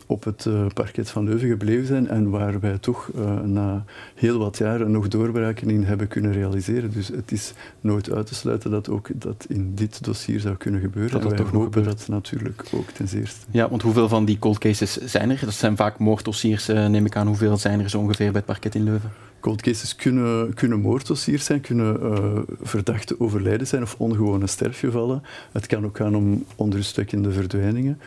op 0.08 0.24
het 0.24 0.44
uh, 0.44 0.66
parket 0.74 1.10
van 1.10 1.24
Leuven 1.24 1.48
gebleven 1.48 1.86
zijn 1.86 2.08
en 2.08 2.30
waar 2.30 2.60
wij 2.60 2.78
toch 2.78 3.10
uh, 3.16 3.40
na 3.40 3.84
heel 4.14 4.38
wat 4.38 4.58
jaren 4.58 4.90
nog 4.90 5.08
doorbraken 5.08 5.70
in 5.70 5.82
hebben 5.82 6.08
kunnen 6.08 6.32
realiseren. 6.32 6.90
Dus 6.90 7.08
het 7.08 7.32
is 7.32 7.52
nooit 7.80 8.12
uit 8.12 8.26
te 8.26 8.34
sluiten 8.34 8.70
dat 8.70 8.88
ook 8.88 9.08
dat 9.14 9.46
in 9.48 9.74
dit 9.74 10.04
dossier 10.04 10.40
zou 10.40 10.56
kunnen 10.56 10.80
gebeuren. 10.80 11.12
Dat 11.12 11.22
en 11.22 11.28
wij 11.28 11.36
toch 11.36 11.50
hopen 11.50 11.84
dat 11.84 12.08
natuurlijk 12.08 12.64
ook 12.74 12.90
ten 12.90 13.08
zeerste. 13.08 13.46
Ja, 13.50 13.68
want 13.68 13.82
hoeveel 13.82 14.08
van 14.08 14.24
die 14.24 14.38
cold 14.38 14.58
cases 14.58 14.96
zijn 14.96 15.30
er? 15.30 15.40
Dat 15.44 15.54
zijn 15.54 15.76
vaak 15.76 15.98
moorddossiers, 15.98 16.68
uh, 16.68 16.86
neem 16.86 17.06
ik 17.06 17.16
aan. 17.16 17.26
Hoeveel 17.26 17.56
zijn 17.56 17.80
er 17.80 17.90
zo 17.90 17.98
ongeveer 17.98 18.26
bij 18.26 18.36
het 18.36 18.44
parket 18.44 18.74
in 18.74 18.82
Leuven? 18.82 19.12
Cold 19.40 19.62
cases 19.62 19.96
kunnen, 19.96 20.54
kunnen 20.54 20.80
moorddossiers 20.80 21.44
zijn, 21.44 21.60
kunnen 21.60 22.00
uh, 22.02 22.38
verdachte 22.62 23.20
overlijden 23.20 23.66
zijn 23.66 23.82
of 23.82 23.94
ongewone 23.98 24.46
sterfgevallen. 24.46 25.22
Het 25.52 25.66
kan 25.66 25.84
ook 25.84 25.96
gaan 25.96 26.16
om 26.16 26.44
onrustwekkende 26.56 27.32
verdwijningen. 27.32 27.98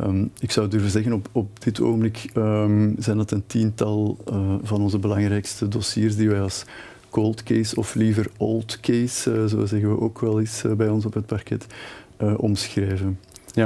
Um, 0.00 0.30
ik 0.40 0.50
zou 0.50 0.68
durven 0.68 0.90
zeggen, 0.90 1.12
op, 1.12 1.28
op 1.32 1.62
dit 1.62 1.80
ogenblik 1.80 2.30
um, 2.34 2.94
zijn 2.98 3.18
het 3.18 3.30
een 3.30 3.46
tiental 3.46 4.16
uh, 4.30 4.54
van 4.62 4.80
onze 4.80 4.98
belangrijkste 4.98 5.68
dossiers 5.68 6.16
die 6.16 6.28
wij 6.28 6.40
als 6.40 6.64
cold 7.10 7.42
case 7.42 7.76
of 7.76 7.94
liever 7.94 8.30
old 8.36 8.80
case, 8.80 9.30
uh, 9.30 9.44
zo 9.44 9.66
zeggen 9.66 9.90
we 9.90 10.00
ook 10.00 10.20
wel 10.20 10.40
eens 10.40 10.64
uh, 10.64 10.72
bij 10.72 10.88
ons 10.88 11.04
op 11.04 11.14
het 11.14 11.26
parket, 11.26 11.66
omschrijven. 12.36 13.18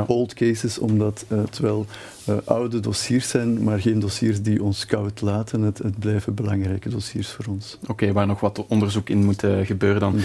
Old 0.07 0.35
cases, 0.35 0.79
omdat 0.79 1.25
het 1.29 1.59
wel 1.59 1.87
uh, 2.29 2.37
oude 2.45 2.81
dossiers 2.81 3.29
zijn, 3.29 3.63
maar 3.63 3.81
geen 3.81 3.99
dossiers 3.99 4.43
die 4.43 4.63
ons 4.63 4.87
koud 4.87 5.21
laten. 5.21 5.63
Het, 5.63 5.79
het 5.79 5.99
blijven 5.99 6.35
belangrijke 6.35 6.89
dossiers 6.89 7.29
voor 7.29 7.45
ons. 7.49 7.79
Oké, 7.87 8.13
waar 8.13 8.27
nog 8.27 8.41
wat 8.41 8.65
onderzoek 8.69 9.09
in 9.09 9.25
moet 9.25 9.43
uh, 9.43 9.67
gebeuren 9.67 10.01
dan. 10.01 10.21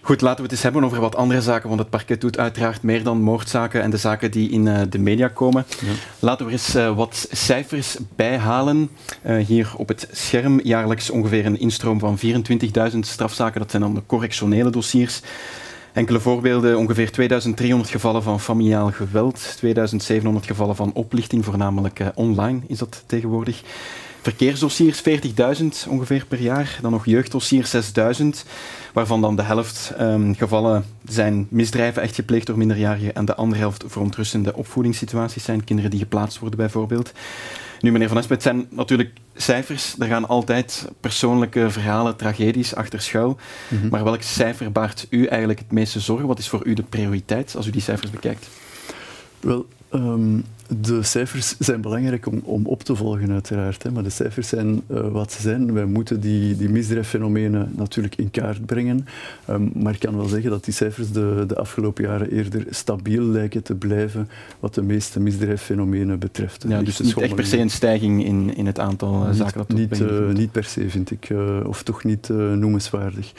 Goed, 0.00 0.20
laten 0.20 0.36
we 0.36 0.42
het 0.42 0.52
eens 0.52 0.62
hebben 0.62 0.84
over 0.84 1.00
wat 1.00 1.16
andere 1.16 1.42
zaken, 1.42 1.68
want 1.68 1.80
het 1.80 1.90
parket 1.90 2.20
doet 2.20 2.38
uiteraard 2.38 2.82
meer 2.82 3.02
dan 3.02 3.20
moordzaken 3.20 3.82
en 3.82 3.90
de 3.90 3.96
zaken 3.96 4.30
die 4.30 4.50
in 4.50 4.66
uh, 4.66 4.80
de 4.90 4.98
media 4.98 5.28
komen. 5.28 5.64
Ja. 5.80 5.92
Laten 6.18 6.46
we 6.46 6.52
eens 6.52 6.72
wat 6.72 7.28
cijfers 7.30 7.96
bijhalen. 8.16 8.90
hier 9.46 9.72
op 9.76 9.88
het 9.88 10.08
scherm 10.12 10.60
jaarlijks 10.62 11.10
ongeveer 11.10 11.46
een 11.46 11.60
instroom 11.60 11.98
van 11.98 12.18
24.000 12.92 12.98
strafzaken. 13.00 13.60
Dat 13.60 13.70
zijn 13.70 13.82
dan 13.82 13.94
de 13.94 14.02
correctionele 14.06 14.70
dossiers. 14.70 15.20
Enkele 15.94 16.20
voorbeelden, 16.20 16.78
ongeveer 16.78 17.10
2300 17.10 17.90
gevallen 17.90 18.22
van 18.22 18.40
familiaal 18.40 18.90
geweld, 18.90 19.54
2700 19.56 20.46
gevallen 20.46 20.76
van 20.76 20.92
oplichting, 20.92 21.44
voornamelijk 21.44 22.00
uh, 22.00 22.06
online 22.14 22.60
is 22.66 22.78
dat 22.78 23.04
tegenwoordig. 23.06 23.62
Verkeersdossiers 24.22 25.02
40.000 25.08 25.88
ongeveer 25.88 26.24
per 26.28 26.40
jaar, 26.40 26.78
dan 26.82 26.90
nog 26.90 27.04
jeugddossiers 27.04 27.74
6.000, 28.20 28.26
waarvan 28.92 29.20
dan 29.20 29.36
de 29.36 29.42
helft 29.42 29.92
um, 30.00 30.34
gevallen 30.34 30.84
zijn 31.08 31.46
misdrijven 31.50 32.02
echt 32.02 32.14
gepleegd 32.14 32.46
door 32.46 32.58
minderjarigen 32.58 33.14
en 33.14 33.24
de 33.24 33.34
andere 33.34 33.60
helft 33.60 33.84
verontrustende 33.86 34.56
opvoedingssituaties 34.56 35.44
zijn, 35.44 35.64
kinderen 35.64 35.90
die 35.90 36.00
geplaatst 36.00 36.38
worden 36.38 36.58
bijvoorbeeld. 36.58 37.12
Nu, 37.84 37.92
meneer 37.92 38.08
Van 38.08 38.16
Espen, 38.18 38.34
het 38.34 38.44
zijn 38.44 38.66
natuurlijk 38.70 39.10
cijfers. 39.34 39.94
Er 39.98 40.06
gaan 40.06 40.28
altijd 40.28 40.88
persoonlijke 41.00 41.70
verhalen, 41.70 42.16
tragedies 42.16 42.74
achter 42.74 43.00
schuil. 43.00 43.36
Mhm. 43.68 43.88
Maar 43.88 44.04
welk 44.04 44.22
cijfer 44.22 44.72
baart 44.72 45.06
u 45.10 45.26
eigenlijk 45.26 45.58
het 45.58 45.72
meeste 45.72 46.00
zorgen? 46.00 46.26
Wat 46.26 46.38
is 46.38 46.48
voor 46.48 46.66
u 46.66 46.74
de 46.74 46.82
prioriteit 46.82 47.56
als 47.56 47.66
u 47.66 47.70
die 47.70 47.80
cijfers 47.80 48.10
bekijkt? 48.10 48.48
Wel, 49.40 49.66
um, 49.94 50.44
de 50.80 51.02
cijfers 51.02 51.56
zijn 51.58 51.80
belangrijk 51.80 52.26
om, 52.26 52.40
om 52.44 52.66
op 52.66 52.82
te 52.82 52.96
volgen, 52.96 53.30
uiteraard. 53.30 53.82
Hè. 53.82 53.90
Maar 53.90 54.02
de 54.02 54.10
cijfers 54.10 54.48
zijn 54.48 54.82
uh, 54.90 55.08
wat 55.08 55.32
ze 55.32 55.40
zijn. 55.40 55.72
Wij 55.72 55.84
moeten 55.84 56.20
die, 56.20 56.56
die 56.56 56.68
misdrijffenomenen 56.68 57.72
natuurlijk 57.76 58.16
in 58.16 58.30
kaart 58.30 58.66
brengen. 58.66 59.06
Um, 59.50 59.70
maar 59.74 59.92
ik 59.92 59.98
kan 59.98 60.16
wel 60.16 60.26
zeggen 60.26 60.50
dat 60.50 60.64
die 60.64 60.74
cijfers 60.74 61.12
de, 61.12 61.44
de 61.46 61.56
afgelopen 61.56 62.04
jaren 62.04 62.30
eerder 62.30 62.66
stabiel 62.70 63.22
lijken 63.22 63.62
te 63.62 63.74
blijven 63.74 64.28
wat 64.60 64.74
de 64.74 64.82
meeste 64.82 65.20
misdrijffenomenen 65.20 66.18
betreft. 66.18 66.64
Ja, 66.68 66.82
dus 66.82 67.00
niet 67.00 67.18
echt 67.18 67.34
per 67.34 67.46
se 67.46 67.58
een 67.58 67.70
stijging 67.70 68.24
in, 68.24 68.56
in 68.56 68.66
het 68.66 68.78
aantal 68.78 69.26
niet, 69.26 69.36
zaken 69.36 69.58
dat 69.58 69.76
niet, 69.76 70.00
uh, 70.00 70.32
niet 70.32 70.52
per 70.52 70.64
se, 70.64 70.90
vind 70.90 71.10
ik. 71.10 71.28
Uh, 71.28 71.60
of 71.66 71.82
toch 71.82 72.04
niet 72.04 72.28
noemenswaardig. 72.28 73.32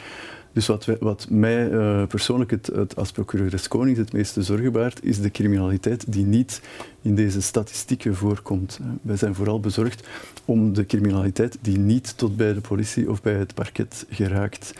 Dus 0.56 0.66
wat, 0.66 0.86
wat 1.00 1.26
mij 1.30 1.70
uh, 1.70 2.06
persoonlijk 2.06 2.50
het, 2.50 2.66
het, 2.66 2.96
als 2.96 3.12
procureur 3.12 3.50
des 3.50 3.68
Konings 3.68 3.98
het 3.98 4.12
meeste 4.12 4.42
zorgen 4.42 4.72
baart, 4.72 5.04
is 5.04 5.20
de 5.20 5.30
criminaliteit 5.30 6.12
die 6.12 6.24
niet 6.24 6.60
in 7.02 7.14
deze 7.14 7.42
statistieken 7.42 8.14
voorkomt. 8.14 8.80
Wij 9.02 9.16
zijn 9.16 9.34
vooral 9.34 9.60
bezorgd 9.60 10.06
om 10.44 10.72
de 10.72 10.86
criminaliteit 10.86 11.58
die 11.60 11.78
niet 11.78 12.18
tot 12.18 12.36
bij 12.36 12.52
de 12.54 12.60
politie 12.60 13.10
of 13.10 13.22
bij 13.22 13.34
het 13.34 13.54
parket 13.54 14.06
geraakt. 14.10 14.72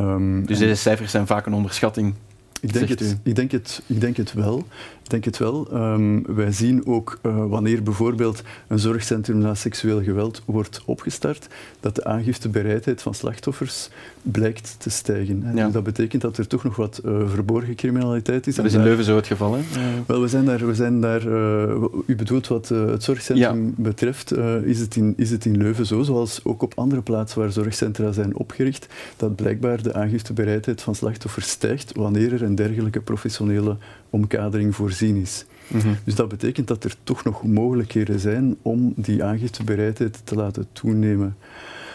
Um, 0.00 0.46
dus 0.46 0.58
deze 0.58 0.74
cijfers 0.74 1.10
zijn 1.10 1.26
vaak 1.26 1.46
een 1.46 1.54
onderschatting 1.54 2.14
ik 2.62 2.72
denk, 2.72 2.88
het, 2.88 3.16
ik, 3.22 3.34
denk 3.34 3.50
het, 3.50 3.82
ik 3.86 4.00
denk 4.00 4.16
het 4.16 4.32
wel. 4.32 4.66
Ik 5.02 5.10
denk 5.10 5.24
het 5.24 5.38
wel. 5.38 5.74
Um, 5.74 6.34
wij 6.34 6.52
zien 6.52 6.86
ook 6.86 7.18
uh, 7.22 7.44
wanneer 7.46 7.82
bijvoorbeeld 7.82 8.42
een 8.66 8.78
zorgcentrum 8.78 9.38
na 9.38 9.54
seksueel 9.54 10.02
geweld 10.02 10.42
wordt 10.46 10.82
opgestart, 10.84 11.46
dat 11.80 11.94
de 11.94 12.04
aangiftebereidheid 12.04 13.02
van 13.02 13.14
slachtoffers 13.14 13.88
blijkt 14.22 14.74
te 14.78 14.90
stijgen. 14.90 15.42
Ja. 15.54 15.64
Dus 15.64 15.72
dat 15.72 15.82
betekent 15.82 16.22
dat 16.22 16.38
er 16.38 16.46
toch 16.46 16.64
nog 16.64 16.76
wat 16.76 17.00
uh, 17.04 17.28
verborgen 17.28 17.74
criminaliteit 17.74 18.46
is. 18.46 18.54
Dat 18.54 18.64
is 18.64 18.74
in 18.74 18.82
Leuven 18.82 19.04
zo 19.04 19.16
het 19.16 19.26
geval, 19.26 19.54
hè? 19.54 19.60
Wel, 20.06 20.20
we 20.20 20.28
zijn 20.28 20.44
daar... 20.44 20.66
We 20.66 20.74
zijn 20.74 21.00
daar 21.00 21.26
uh, 21.26 21.84
u 22.06 22.16
bedoelt 22.16 22.48
wat 22.48 22.68
het 22.68 23.02
zorgcentrum 23.02 23.66
ja. 23.66 23.72
betreft, 23.76 24.32
is, 24.64 24.78
het 24.78 24.96
in, 24.96 25.14
is 25.16 25.30
het 25.30 25.44
in 25.44 25.56
Leuven 25.56 25.86
zo, 25.86 26.02
zoals 26.02 26.40
ook 26.44 26.62
op 26.62 26.72
andere 26.74 27.02
plaatsen 27.02 27.40
waar 27.40 27.52
zorgcentra 27.52 28.12
zijn 28.12 28.36
opgericht, 28.36 28.86
dat 29.16 29.36
blijkbaar 29.36 29.82
de 29.82 29.94
aangiftebereidheid 29.94 30.82
van 30.82 30.94
slachtoffers 30.94 31.48
stijgt 31.48 31.92
wanneer 31.94 32.32
er 32.32 32.42
een 32.42 32.51
dergelijke 32.54 33.00
professionele 33.00 33.76
omkadering 34.10 34.74
voorzien 34.74 35.16
is. 35.16 35.44
Mm 35.66 35.80
-hmm. 35.80 35.96
Dus 36.04 36.14
dat 36.14 36.28
betekent 36.28 36.68
dat 36.68 36.84
er 36.84 36.94
toch 37.02 37.24
nog 37.24 37.46
mogelijkheden 37.46 38.20
zijn 38.20 38.56
om 38.62 38.92
die 38.96 39.24
aangiftebereidheid 39.24 40.20
te 40.24 40.34
laten 40.34 40.66
toenemen. 40.72 41.36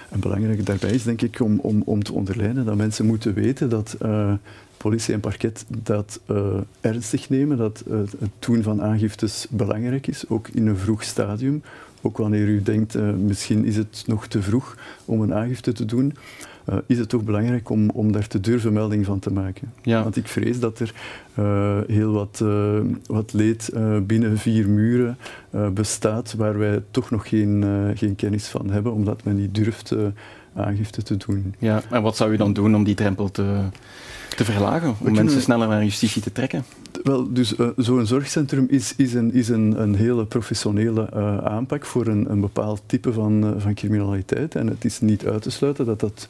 En 0.09 0.19
belangrijk 0.19 0.65
daarbij 0.65 0.91
is 0.91 1.03
denk 1.03 1.21
ik 1.21 1.39
om, 1.39 1.59
om, 1.59 1.81
om 1.85 2.03
te 2.03 2.13
onderlijnen 2.13 2.65
dat 2.65 2.75
mensen 2.75 3.05
moeten 3.05 3.33
weten 3.33 3.69
dat 3.69 3.97
uh, 4.01 4.33
politie 4.77 5.13
en 5.13 5.19
parket 5.19 5.65
dat 5.83 6.19
uh, 6.31 6.57
ernstig 6.81 7.29
nemen, 7.29 7.57
dat 7.57 7.83
uh, 7.87 7.97
het 7.97 8.31
doen 8.39 8.63
van 8.63 8.81
aangiftes 8.81 9.47
belangrijk 9.49 10.07
is, 10.07 10.23
ook 10.27 10.47
in 10.47 10.67
een 10.67 10.77
vroeg 10.77 11.03
stadium. 11.03 11.61
Ook 12.01 12.17
wanneer 12.17 12.47
u 12.47 12.61
denkt, 12.61 12.93
misschien 13.17 13.65
is 13.65 13.75
het 13.75 14.03
nog 14.05 14.27
te 14.27 14.41
vroeg 14.41 14.77
om 15.05 15.21
een 15.21 15.33
aangifte 15.33 15.71
te 15.71 15.85
doen 15.85 16.13
uh, 16.69 16.77
is 16.87 16.97
het 16.97 17.09
toch 17.09 17.23
belangrijk 17.23 17.69
om, 17.69 17.89
om 17.89 18.11
daar 18.11 18.27
te 18.27 18.39
durven 18.39 18.73
melding 18.73 19.05
van 19.05 19.19
te 19.19 19.31
maken. 19.31 19.73
Ja. 19.81 20.03
Want 20.03 20.15
ik 20.15 20.27
vrees 20.27 20.59
dat 20.59 20.79
er 20.79 20.93
uh, 21.39 21.77
heel 21.87 22.11
wat, 22.11 22.39
uh, 22.43 22.79
wat 23.05 23.33
leed 23.33 23.71
binnen 24.01 24.37
vier 24.37 24.69
muren 24.69 25.17
bestaat 25.73 26.33
waar 26.33 26.57
wij 26.57 26.83
toch 26.91 27.09
nog 27.09 27.27
geen, 27.27 27.65
geen 27.95 28.15
kennis 28.15 28.47
van 28.47 28.69
hebben, 28.69 28.93
omdat 28.93 29.23
men 29.23 29.35
niet 29.35 29.55
durft 29.55 29.95
aangifte 30.55 31.03
te 31.03 31.17
doen. 31.17 31.55
Ja, 31.59 31.81
en 31.89 32.01
wat 32.01 32.17
zou 32.17 32.31
u 32.31 32.37
dan 32.37 32.53
doen 32.53 32.75
om 32.75 32.83
die 32.83 32.95
drempel 32.95 33.31
te, 33.31 33.59
te 34.35 34.45
verlagen, 34.45 34.95
om 34.99 35.13
mensen 35.13 35.41
sneller 35.41 35.67
naar 35.67 35.83
justitie 35.83 36.21
te 36.21 36.31
trekken? 36.31 36.63
Wel, 37.07 37.33
dus 37.33 37.57
uh, 37.57 37.67
zo'n 37.75 38.05
zorgcentrum 38.05 38.65
is, 38.69 38.93
is, 38.95 39.13
een, 39.13 39.33
is 39.33 39.49
een, 39.49 39.81
een 39.81 39.95
hele 39.95 40.25
professionele 40.25 41.09
uh, 41.13 41.37
aanpak 41.37 41.85
voor 41.85 42.07
een, 42.07 42.31
een 42.31 42.41
bepaald 42.41 42.81
type 42.85 43.13
van, 43.13 43.45
uh, 43.45 43.51
van 43.57 43.73
criminaliteit. 43.73 44.55
En 44.55 44.67
het 44.67 44.85
is 44.85 44.99
niet 44.99 45.25
uit 45.25 45.41
te 45.41 45.51
sluiten 45.51 45.85
dat 45.85 45.99
dat 45.99 46.27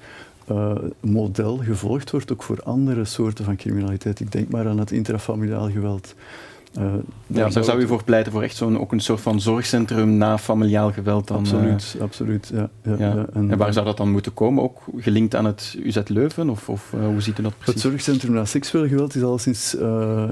model 0.99 1.57
gevolgd 1.57 2.11
wordt, 2.11 2.31
ook 2.31 2.43
voor 2.43 2.63
andere 2.63 3.05
soorten 3.05 3.45
van 3.45 3.55
criminaliteit. 3.55 4.19
Ik 4.19 4.31
denk 4.31 4.49
maar 4.49 4.67
aan 4.67 4.79
het 4.79 4.91
intrafamiliaal 4.91 5.69
geweld. 5.69 6.15
Uh, 6.77 6.83
ja, 7.27 7.49
daar 7.49 7.63
zou 7.63 7.81
u 7.81 7.87
voor 7.87 8.03
pleiten, 8.03 8.31
voor 8.31 8.41
echt 8.41 8.55
zo'n 8.55 8.79
ook 8.79 8.91
een 8.91 8.99
soort 8.99 9.21
van 9.21 9.41
zorgcentrum 9.41 10.17
na 10.17 10.37
familiaal 10.37 10.91
geweld? 10.91 11.27
Dan, 11.27 11.37
absoluut, 11.37 11.93
uh, 11.95 12.01
absoluut. 12.01 12.51
Ja, 12.53 12.69
ja, 12.83 12.95
ja. 12.97 13.25
En, 13.33 13.51
en, 13.51 13.57
waar 13.57 13.73
zou 13.73 13.85
dat 13.85 13.97
dan 13.97 14.11
moeten 14.11 14.33
komen? 14.33 14.63
Ook 14.63 14.81
gelinkt 14.97 15.35
aan 15.35 15.45
het 15.45 15.77
UZ 15.83 15.99
Leuven? 16.05 16.49
Of, 16.49 16.69
of 16.69 16.91
hoe 16.91 17.21
ziet 17.21 17.39
u 17.39 17.43
dat 17.43 17.57
precies? 17.57 17.73
Het 17.73 17.91
zorgcentrum 17.91 18.33
na 18.33 18.45
seksueel 18.45 18.87
geweld 18.87 19.15
is 19.15 19.23
al 19.23 19.37
sinds 19.37 19.73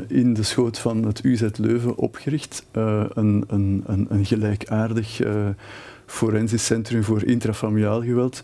in 0.08 0.34
de 0.34 0.44
schoot 0.44 0.80
van 0.80 1.04
het 1.06 1.24
UZ 1.24 1.48
Leuven 1.58 1.98
opgericht. 1.98 2.66
een, 2.72 3.44
een, 3.48 3.84
een, 3.86 4.06
een 4.10 4.26
gelijkaardig 4.26 5.22
forensisch 6.06 6.66
centrum 6.66 7.04
voor 7.04 7.24
intrafamiliaal 7.24 8.02
geweld 8.02 8.44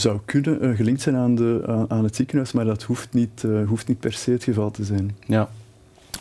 zou 0.00 0.18
kunnen 0.24 0.64
uh, 0.64 0.76
gelinkt 0.76 1.00
zijn 1.00 1.16
aan, 1.16 1.34
de, 1.34 1.84
aan 1.88 2.04
het 2.04 2.16
ziekenhuis, 2.16 2.52
maar 2.52 2.64
dat 2.64 2.82
hoeft 2.82 3.12
niet, 3.12 3.42
uh, 3.46 3.66
hoeft 3.66 3.88
niet 3.88 4.00
per 4.00 4.12
se 4.12 4.30
het 4.30 4.44
geval 4.44 4.70
te 4.70 4.84
zijn. 4.84 5.16
Ja. 5.26 5.48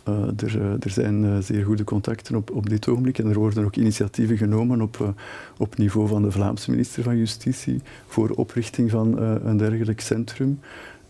Uh, 0.07 0.27
er, 0.37 0.61
er, 0.79 0.89
zijn 0.89 1.43
zeer 1.43 1.63
goede 1.63 1.83
contacten 1.83 2.35
op, 2.35 2.51
op 2.51 2.69
dit 2.69 2.87
ogenblik 2.87 3.17
en 3.17 3.27
er 3.27 3.39
worden 3.39 3.65
ook 3.65 3.75
initiatieven 3.75 4.37
genomen 4.37 4.81
op, 4.81 5.13
op 5.57 5.77
niveau 5.77 6.07
van 6.07 6.21
de 6.21 6.31
Vlaamse 6.31 6.71
minister 6.71 7.03
van 7.03 7.17
Justitie 7.17 7.81
voor 8.07 8.29
oprichting 8.29 8.91
van 8.91 9.19
een 9.21 9.57
dergelijk 9.57 10.01
centrum. 10.01 10.59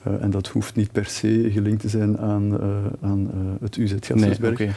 en 0.04 0.30
dat 0.30 0.48
hoeft 0.48 0.76
niet 0.76 0.92
per 0.92 1.06
se 1.06 1.50
gelinkt 1.52 1.82
te 1.82 1.90
zijn 1.90 2.18
aan, 2.20 2.62
aan 3.02 3.30
het 3.60 3.76
UZ 3.76 3.94
okay. 4.42 4.74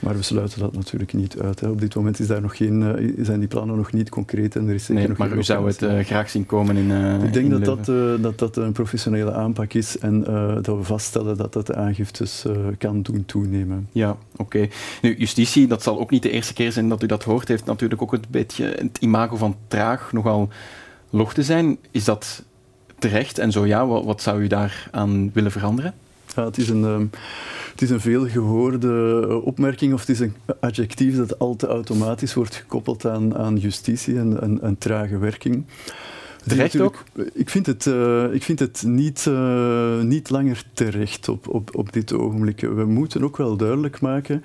Maar 0.00 0.16
we 0.16 0.22
sluiten 0.22 0.60
dat 0.60 0.74
natuurlijk 0.74 1.12
niet 1.12 1.40
uit. 1.40 1.60
Hè. 1.60 1.68
Op 1.68 1.80
dit 1.80 1.94
moment 1.94 2.18
is 2.18 2.26
daar 2.26 2.40
nog 2.40 2.56
geen, 2.56 2.80
uh, 2.80 3.24
zijn 3.24 3.38
die 3.38 3.48
plannen 3.48 3.76
nog 3.76 3.92
niet 3.92 4.08
concreet 4.08 4.56
en 4.56 4.68
er 4.68 4.74
is 4.74 4.84
zeker 4.84 4.94
nee, 4.94 5.08
nog 5.08 5.18
Maar 5.18 5.32
u 5.32 5.42
zou 5.42 5.66
het 5.66 5.82
uh, 5.82 5.98
graag 5.98 6.30
zien 6.30 6.46
komen 6.46 6.76
in 6.76 6.90
uh, 6.90 7.24
Ik 7.24 7.32
denk 7.32 7.52
in 7.52 7.60
dat, 7.60 7.86
dat, 7.86 8.22
dat 8.22 8.38
dat 8.38 8.56
een 8.56 8.72
professionele 8.72 9.32
aanpak 9.32 9.72
is 9.72 9.98
en 9.98 10.20
dat 10.62 10.76
we 10.76 10.82
vaststellen 10.82 11.36
dat 11.36 11.52
dat 11.52 11.66
de 11.66 11.74
aangiftes 11.74 12.44
kan 12.78 13.02
doen 13.02 13.24
toenemen. 13.26 13.88
Ja, 13.92 14.10
oké. 14.10 14.42
Okay. 14.42 14.70
Nu, 15.02 15.16
justitie, 15.16 15.66
dat 15.66 15.82
zal 15.82 16.00
ook 16.00 16.10
niet 16.10 16.22
de 16.22 16.30
eerste 16.30 16.52
keer 16.52 16.72
zijn 16.72 16.88
dat 16.88 17.02
u 17.02 17.06
dat 17.06 17.24
hoort, 17.24 17.48
heeft 17.48 17.64
natuurlijk 17.64 18.02
ook 18.02 18.12
een 18.12 18.24
beetje 18.28 18.64
het 18.64 18.98
imago 19.00 19.36
van 19.36 19.56
traag 19.68 20.12
nogal 20.12 20.48
log 21.10 21.34
te 21.34 21.42
zijn. 21.42 21.78
Is 21.90 22.04
dat 22.04 22.44
terecht? 22.98 23.38
En 23.38 23.52
zo 23.52 23.66
ja, 23.66 23.86
wat, 23.86 24.04
wat 24.04 24.22
zou 24.22 24.42
u 24.42 24.46
daar 24.46 24.88
aan 24.90 25.30
willen 25.32 25.50
veranderen? 25.50 25.94
Ja, 26.36 26.44
het 26.44 26.58
is 26.58 26.68
een... 26.68 27.10
Het 27.70 27.82
is 27.82 27.90
een 27.90 28.00
veelgehoorde 28.00 29.26
eh, 29.28 29.44
opmerking 29.46 29.92
of 29.92 30.00
het 30.00 30.08
is 30.08 30.20
een 30.20 30.34
adjectief 30.60 31.16
dat 31.16 31.38
al 31.38 31.56
te 31.56 31.66
automatisch 31.66 32.34
wordt 32.34 32.54
gekoppeld 32.54 33.06
aan, 33.06 33.36
aan 33.36 33.56
justitie 33.56 34.18
en 34.18 34.58
een, 34.66 34.78
trage 34.78 35.18
werking. 35.18 35.64
Terecht 36.46 36.80
ook? 36.80 37.04
Ik 37.32 37.50
vind 37.50 37.66
het, 37.66 37.86
uh, 37.86 38.34
ik 38.34 38.42
vind 38.42 38.58
het 38.58 38.82
niet, 38.86 39.26
uh, 39.28 40.00
niet 40.00 40.30
langer 40.30 40.62
terecht 40.72 41.28
op, 41.28 41.48
op, 41.48 41.76
op 41.76 41.92
dit 41.92 42.12
ogenblik. 42.12 42.60
We 42.60 42.84
moeten 42.84 43.24
ook 43.24 43.36
wel 43.36 43.56
duidelijk 43.56 44.00
maken 44.00 44.42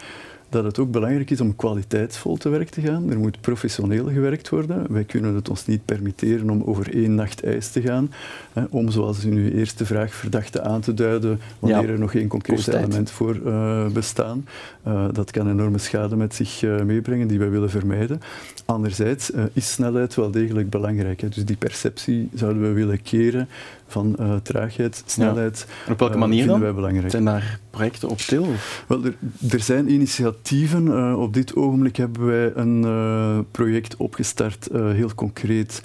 dat 0.55 0.63
het 0.63 0.79
ook 0.79 0.91
belangrijk 0.91 1.29
is 1.29 1.41
om 1.41 1.55
kwaliteitsvol 1.55 2.37
te 2.37 2.49
werk 2.49 2.69
te 2.69 2.81
gaan. 2.81 3.09
Er 3.09 3.19
moet 3.19 3.41
professioneel 3.41 4.05
gewerkt 4.05 4.49
worden. 4.49 4.85
Wij 4.89 5.03
kunnen 5.03 5.35
het 5.35 5.49
ons 5.49 5.65
niet 5.65 5.85
permitteren 5.85 6.49
om 6.49 6.61
over 6.65 6.93
één 6.93 7.15
nacht 7.15 7.43
ijs 7.43 7.69
te 7.69 7.81
gaan, 7.81 8.11
hè, 8.53 8.63
om, 8.69 8.89
zoals 8.89 9.23
in 9.23 9.33
uw 9.33 9.49
eerste 9.49 9.85
vraag, 9.85 10.13
verdachten 10.13 10.63
aan 10.63 10.81
te 10.81 10.93
duiden 10.93 11.39
wanneer 11.59 11.89
er 11.89 11.99
nog 11.99 12.11
geen 12.11 12.27
concreet 12.27 12.67
element 12.67 13.11
voor 13.11 13.35
uh, 13.45 13.87
bestaan. 13.87 14.45
Uh, 14.87 15.05
dat 15.11 15.31
kan 15.31 15.49
enorme 15.49 15.77
schade 15.77 16.15
met 16.15 16.35
zich 16.35 16.61
uh, 16.61 16.81
meebrengen 16.81 17.27
die 17.27 17.39
wij 17.39 17.49
willen 17.49 17.69
vermijden. 17.69 18.21
Anderzijds 18.65 19.31
is 19.53 19.71
snelheid 19.71 20.15
wel 20.15 20.31
degelijk 20.31 20.69
belangrijk. 20.69 21.21
Hè. 21.21 21.29
Dus 21.29 21.45
die 21.45 21.57
perceptie 21.57 22.29
zouden 22.33 22.61
we 22.61 22.71
willen 22.71 23.01
keren 23.01 23.47
van 23.87 24.17
traagheid, 24.43 25.03
snelheid. 25.05 25.67
Op 25.89 25.99
welke 25.99 26.17
manier 26.17 26.47
dan? 26.47 26.59
Wij 26.59 26.73
belangrijk. 26.73 27.11
Zijn 27.11 27.25
daar 27.25 27.59
projecten 27.75 28.09
op 28.09 28.17
til? 28.17 28.45
Wel, 28.87 29.05
er, 29.05 29.15
er, 29.49 29.59
zijn 29.59 29.91
initiatieven. 29.91 30.85
Uh, 30.85 31.19
op 31.19 31.33
dit 31.33 31.55
ogenblik 31.55 31.95
hebben 31.95 32.25
wij 32.25 32.51
een 32.55 32.81
uh, 32.81 33.39
project 33.51 33.95
opgestart, 33.97 34.69
heel 34.71 35.15
concreet, 35.15 35.81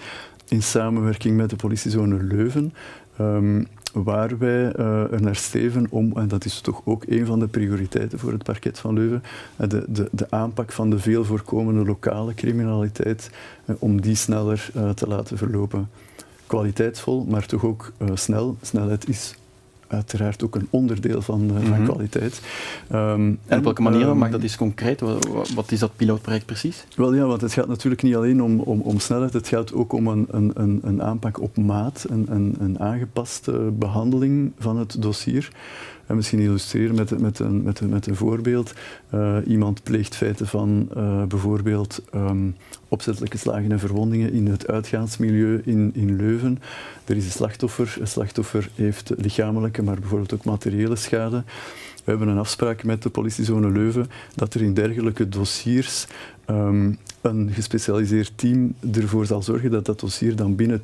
in 0.49 0.63
samenwerking 0.63 1.37
met 1.37 1.51
de 1.51 1.57
politiezone 1.57 2.23
Leuven. 2.23 2.75
Um, 3.21 3.67
waar 3.93 4.39
wij 4.39 4.73
er 4.73 5.23
naar 5.23 5.37
streven 5.37 5.87
om, 5.91 6.13
en 6.17 6.29
dat 6.29 6.45
is 6.45 6.61
toch 6.61 6.83
ook 6.85 7.05
een 7.09 7.27
van 7.27 7.39
de 7.39 7.47
prioriteiten 7.47 8.19
voor 8.19 8.33
het 8.33 8.43
parket 8.43 8.79
van 8.79 8.95
Leuven, 8.95 9.23
de, 9.57 9.85
de, 9.89 10.09
de, 10.13 10.27
aanpak 10.31 10.73
van 10.73 10.91
de 10.91 10.99
veel 10.99 11.25
voorkomende 11.25 11.85
lokale 11.85 12.35
criminaliteit, 12.35 13.31
om 13.79 14.01
die 14.01 14.15
sneller 14.15 14.71
te 14.95 15.09
laten 15.09 15.39
verlopen. 15.39 15.89
Kwaliteitsvol, 16.47 17.25
maar 17.29 17.47
toch 17.47 17.65
ook 17.65 17.93
snel. 18.15 18.57
Snelheid 18.63 19.09
is 19.09 19.35
uiteraard 19.91 20.45
ook 20.45 20.55
een 20.55 20.67
onderdeel 20.71 21.23
van, 21.23 21.43
uh, 21.45 21.51
van 21.51 21.69
mhm. 21.69 21.85
kwaliteit. 21.85 22.41
Um, 22.93 23.39
en 23.47 23.59
op 23.59 23.65
welke 23.65 23.83
manier? 23.83 24.09
Um, 24.09 24.19
Maak 24.19 24.31
dat 24.31 24.43
eens 24.43 24.57
concreet. 24.57 25.01
Wat, 25.01 25.51
wat, 25.55 25.71
is 25.71 25.79
dat 25.79 25.97
pilootproject 25.97 26.47
precies? 26.47 26.85
Wel 26.97 27.15
ja, 27.15 27.25
want 27.25 27.41
het 27.41 27.53
gaat 27.53 27.69
natuurlijk 27.69 28.03
niet 28.03 28.15
alleen 28.15 28.43
om, 28.43 28.61
om, 28.61 28.81
om 28.81 28.99
snelheid, 28.99 29.33
het 29.33 29.49
gaat 29.49 29.73
ook 29.73 29.93
om 29.93 30.07
een, 30.07 30.27
een, 30.31 30.81
een 30.83 31.03
aanpak 31.03 31.41
op 31.41 31.57
maat, 31.57 32.07
een, 32.09 32.27
een, 32.29 32.57
een 32.59 32.81
aangepaste 32.81 33.53
behandeling 33.53 34.53
van 34.59 34.79
het 34.79 35.03
dossier. 35.03 35.51
En 36.11 36.17
misschien 36.17 36.39
illustreren 36.39 36.95
met, 36.95 37.19
met, 37.19 37.39
een, 37.39 37.63
met, 37.63 37.81
met 37.81 38.07
een 38.07 38.17
voorbeeld. 38.17 38.73
Uh, 39.15 39.37
iemand 39.47 39.83
pleegt 39.83 40.17
feiten 40.17 40.47
van 40.47 40.89
uh, 40.97 41.25
bijvoorbeeld 41.25 42.03
um, 42.15 42.57
opzettelijke 42.89 43.39
slagen 43.39 43.73
en 43.73 43.79
verwondingen 43.79 44.33
in 44.33 44.47
het 44.47 44.69
uitgaansmilieu 44.69 45.61
in, 45.65 45.91
in 45.95 46.17
Leuven. 46.17 46.59
Er 47.05 47.17
is 47.17 47.25
een 47.25 47.31
slachtoffer. 47.31 47.97
Een 48.01 48.07
slachtoffer 48.07 48.71
heeft 48.75 49.13
lichamelijke, 49.17 49.83
maar 49.83 49.99
bijvoorbeeld 49.99 50.35
ook 50.35 50.45
materiële 50.45 50.97
schade. 50.97 51.43
We 52.05 52.11
hebben 52.11 52.29
een 52.29 52.39
afspraak 52.39 52.85
met 52.85 53.03
de 53.03 53.11
politiezone 53.11 53.71
Leuven 53.71 54.07
dat 54.35 54.55
er 54.55 54.63
in 54.63 54.75
dergelijke 54.75 55.29
dossiers 55.29 56.07
um, 56.47 56.99
een 57.21 57.51
gespecialiseerd 57.53 58.33
team 58.37 58.75
ervoor 58.93 59.27
zal 59.27 59.43
zorgen 59.43 59.71
dat 59.71 59.85
dat 59.85 60.01
dossier 60.01 60.37
dan 60.37 60.57
binnen 60.57 60.83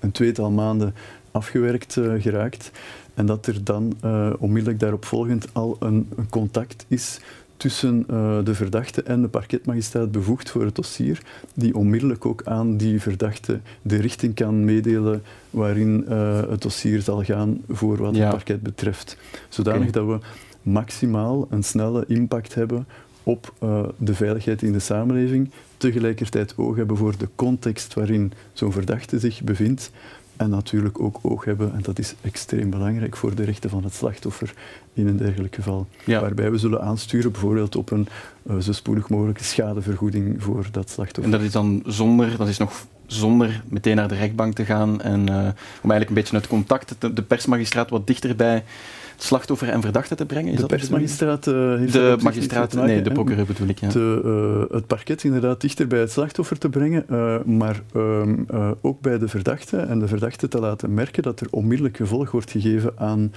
een 0.00 0.12
tweetal 0.12 0.50
maanden 0.50 0.94
afgewerkt 1.30 1.96
uh, 1.96 2.22
geraakt. 2.22 2.70
En 3.18 3.26
dat 3.26 3.46
er 3.46 3.64
dan 3.64 3.92
uh, 4.04 4.32
onmiddellijk 4.38 4.80
daarop 4.80 5.04
volgend 5.04 5.48
al 5.52 5.76
een, 5.80 6.08
een 6.16 6.28
contact 6.28 6.84
is 6.88 7.20
tussen 7.56 8.06
uh, 8.10 8.38
de 8.44 8.54
verdachte 8.54 9.02
en 9.02 9.22
de 9.22 9.28
parketmagistraat 9.28 10.12
bevoegd 10.12 10.50
voor 10.50 10.64
het 10.64 10.74
dossier, 10.74 11.22
die 11.54 11.74
onmiddellijk 11.74 12.26
ook 12.26 12.42
aan 12.44 12.76
die 12.76 13.00
verdachte 13.00 13.60
de 13.82 13.96
richting 13.96 14.34
kan 14.34 14.64
meedelen 14.64 15.22
waarin 15.50 16.04
uh, 16.08 16.40
het 16.48 16.62
dossier 16.62 17.00
zal 17.00 17.24
gaan 17.24 17.60
voor 17.68 17.96
wat 17.96 18.16
ja. 18.16 18.20
het 18.20 18.30
parket 18.30 18.62
betreft. 18.62 19.16
Zodanig 19.48 19.88
okay. 19.88 19.92
dat 19.92 20.06
we 20.06 20.26
maximaal 20.62 21.46
een 21.50 21.64
snelle 21.64 22.04
impact 22.06 22.54
hebben 22.54 22.86
op 23.22 23.54
uh, 23.62 23.84
de 23.96 24.14
veiligheid 24.14 24.62
in 24.62 24.72
de 24.72 24.78
samenleving, 24.78 25.50
tegelijkertijd 25.76 26.54
oog 26.56 26.76
hebben 26.76 26.96
voor 26.96 27.14
de 27.18 27.28
context 27.34 27.94
waarin 27.94 28.32
zo'n 28.52 28.72
verdachte 28.72 29.18
zich 29.18 29.42
bevindt 29.42 29.90
en 30.38 30.50
natuurlijk 30.50 31.00
ook 31.00 31.18
oog 31.22 31.44
hebben, 31.44 31.72
en 31.74 31.82
dat 31.82 31.98
is 31.98 32.14
extreem 32.20 32.70
belangrijk 32.70 33.16
voor 33.16 33.34
de 33.34 33.44
rechten 33.44 33.70
van 33.70 33.84
het 33.84 33.94
slachtoffer 33.94 34.54
in 34.92 35.06
een 35.06 35.16
dergelijk 35.16 35.54
geval. 35.54 35.86
Ja. 36.04 36.20
Waarbij 36.20 36.50
we 36.50 36.58
zullen 36.58 36.80
aansturen 36.80 37.32
bijvoorbeeld 37.32 37.76
op 37.76 37.90
een 37.90 38.08
zo 38.60 38.72
spoedig 38.72 39.08
mogelijke 39.08 39.44
schadevergoeding 39.44 40.42
voor 40.42 40.66
dat 40.70 40.90
slachtoffer. 40.90 41.24
En 41.24 41.38
dat 41.38 41.46
is 41.46 41.52
dan 41.52 41.82
zonder, 41.86 42.36
dat 42.36 42.48
is 42.48 42.58
nog 42.58 42.86
zonder 43.06 43.62
meteen 43.68 43.96
naar 43.96 44.08
de 44.08 44.14
rechtbank 44.14 44.54
te 44.54 44.64
gaan 44.64 45.00
en 45.00 45.20
uh, 45.20 45.36
om 45.82 45.90
eigenlijk 45.90 46.08
een 46.08 46.14
beetje 46.14 46.36
het 46.36 46.46
contact, 46.46 46.94
de, 46.98 47.12
de 47.12 47.22
persmagistraat 47.22 47.90
wat 47.90 48.06
dichterbij 48.06 48.64
slachtoffer 49.22 49.68
en 49.68 49.80
verdachte 49.80 50.14
te 50.14 50.26
brengen? 50.26 50.52
Is 50.52 50.60
de 50.60 50.66
persmagistraat 50.66 51.46
uh, 51.46 51.76
heeft 51.76 51.92
De 51.92 52.16
magistraat, 52.22 52.74
maken, 52.74 52.90
nee, 52.90 53.02
de 53.02 53.12
procureur 53.12 53.46
bedoel 53.46 53.68
ik. 53.68 53.78
Ja. 53.78 53.90
Uh, 53.96 54.62
het 54.70 54.86
parket 54.86 55.24
inderdaad 55.24 55.60
dichter 55.60 55.86
bij 55.86 56.00
het 56.00 56.12
slachtoffer 56.12 56.58
te 56.58 56.68
brengen, 56.68 57.04
uh, 57.10 57.42
maar 57.44 57.80
um, 57.96 58.46
ook 58.80 59.00
bij 59.00 59.18
de 59.18 59.28
verdachte 59.28 59.76
en 59.76 59.98
de 59.98 60.08
verdachte 60.08 60.48
te 60.48 60.60
laten 60.60 60.94
merken 60.94 61.22
dat 61.22 61.40
er 61.40 61.46
onmiddellijk 61.50 61.96
gevolg 61.96 62.30
wordt 62.30 62.50
gegeven 62.50 62.92
aan 62.96 63.32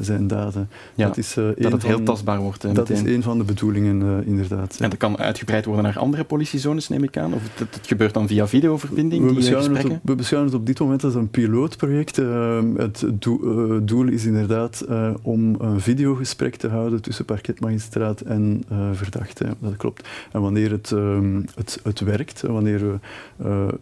zijn 0.00 0.26
daden. 0.26 0.68
Ja, 0.94 1.06
dat, 1.06 1.16
is, 1.16 1.34
dat 1.58 1.72
het 1.72 1.82
heel 1.82 2.02
tastbaar 2.02 2.40
wordt. 2.40 2.62
dat 2.62 2.74
meteen. 2.74 3.06
is 3.06 3.14
een 3.14 3.22
van 3.22 3.38
de 3.38 3.44
bedoelingen, 3.44 4.24
inderdaad. 4.26 4.45
En 4.50 4.90
dat 4.90 4.96
kan 4.96 5.18
uitgebreid 5.18 5.64
worden 5.64 5.84
naar 5.84 5.98
andere 5.98 6.24
politiezones, 6.24 6.88
neem 6.88 7.02
ik 7.02 7.16
aan? 7.16 7.34
Of 7.34 7.42
het, 7.42 7.74
het 7.74 7.86
gebeurt 7.86 8.14
dan 8.14 8.26
via 8.26 8.46
videoverbinding? 8.46 9.26
We, 9.26 9.34
beschouwen 9.34 9.76
het, 9.76 9.84
op, 9.84 9.98
we 10.02 10.14
beschouwen 10.14 10.50
het 10.50 10.60
op 10.60 10.66
dit 10.66 10.78
moment 10.78 11.04
als 11.04 11.14
een 11.14 11.28
pilootproject. 11.28 12.18
Ehm, 12.18 12.74
het 12.76 13.04
doel, 13.12 13.84
doel 13.84 14.08
is 14.08 14.24
inderdaad 14.24 14.84
om 15.22 15.54
een 15.58 15.80
videogesprek 15.80 16.56
te 16.56 16.68
houden 16.68 17.02
tussen 17.02 17.24
parketmagistraat 17.24 18.20
en 18.20 18.64
verdachte. 18.92 19.46
Dat 19.58 19.76
klopt. 19.76 20.08
En 20.32 20.40
wanneer 20.40 20.70
het, 20.70 20.90
uh, 20.90 21.18
het, 21.54 21.80
het 21.82 22.00
werkt, 22.00 22.42
wanneer 22.42 22.78
we 22.78 22.98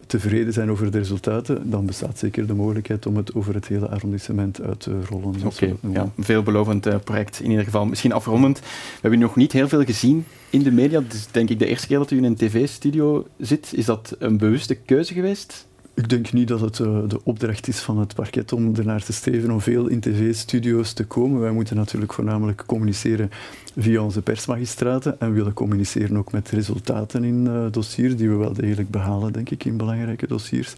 tevreden 0.07 0.53
zijn 0.53 0.71
over 0.71 0.91
de 0.91 0.97
resultaten, 0.97 1.69
dan 1.69 1.85
bestaat 1.85 2.17
zeker 2.17 2.47
de 2.47 2.53
mogelijkheid 2.53 3.05
om 3.05 3.17
het 3.17 3.35
over 3.35 3.53
het 3.53 3.67
hele 3.67 3.87
arrondissement 3.87 4.61
uit 4.61 4.79
te 4.79 4.99
rollen. 5.09 5.35
Oké, 5.45 5.45
okay. 5.45 5.75
ja, 5.93 6.09
veelbelovend 6.17 7.03
project 7.03 7.39
in 7.39 7.49
ieder 7.49 7.65
geval. 7.65 7.85
Misschien 7.85 8.11
afrondend. 8.11 8.59
We 8.59 8.65
hebben 9.01 9.19
nog 9.19 9.35
niet 9.35 9.51
heel 9.51 9.67
veel 9.67 9.83
gezien 9.83 10.25
in 10.55 10.63
de 10.63 10.71
media. 10.71 11.01
Het 11.01 11.13
is 11.13 11.27
denk 11.31 11.49
ik 11.49 11.59
de 11.59 11.65
eerste 11.65 11.87
keer 11.87 11.97
dat 11.97 12.11
u 12.11 12.17
in 12.17 12.23
een 12.23 12.35
tv-studio 12.35 13.27
zit. 13.37 13.73
Is 13.73 13.85
dat 13.85 14.15
een 14.19 14.37
bewuste 14.37 14.75
keuze 14.75 15.13
geweest? 15.13 15.67
Ik 15.93 16.09
denk 16.09 16.33
niet 16.33 16.47
dat 16.47 16.61
het 16.61 16.79
uh, 16.79 16.99
de 17.07 17.23
opdracht 17.23 17.67
is 17.67 17.79
van 17.79 17.99
het 17.99 18.15
parket 18.15 18.53
om 18.53 18.75
ernaar 18.75 19.03
te 19.03 19.13
streven 19.13 19.51
om 19.51 19.61
veel 19.61 19.87
in 19.87 19.99
tv-studio's 19.99 20.93
te 20.93 21.05
komen. 21.05 21.41
Wij 21.41 21.51
moeten 21.51 21.75
natuurlijk 21.75 22.13
voornamelijk 22.13 22.63
communiceren 22.65 23.29
via 23.77 24.01
onze 24.01 24.21
persmagistraten 24.21 25.19
en 25.19 25.33
willen 25.33 25.53
communiceren 25.53 26.17
ook 26.17 26.31
met 26.31 26.49
resultaten 26.49 27.23
in 27.23 27.45
uh, 27.45 27.65
dossiers 27.71 28.15
die 28.15 28.29
we 28.29 28.35
wel 28.35 28.53
degelijk 28.53 28.89
behalen, 28.89 29.33
denk 29.33 29.49
ik, 29.49 29.65
in 29.65 29.77
belangrijke 29.77 30.27
dossiers. 30.27 30.75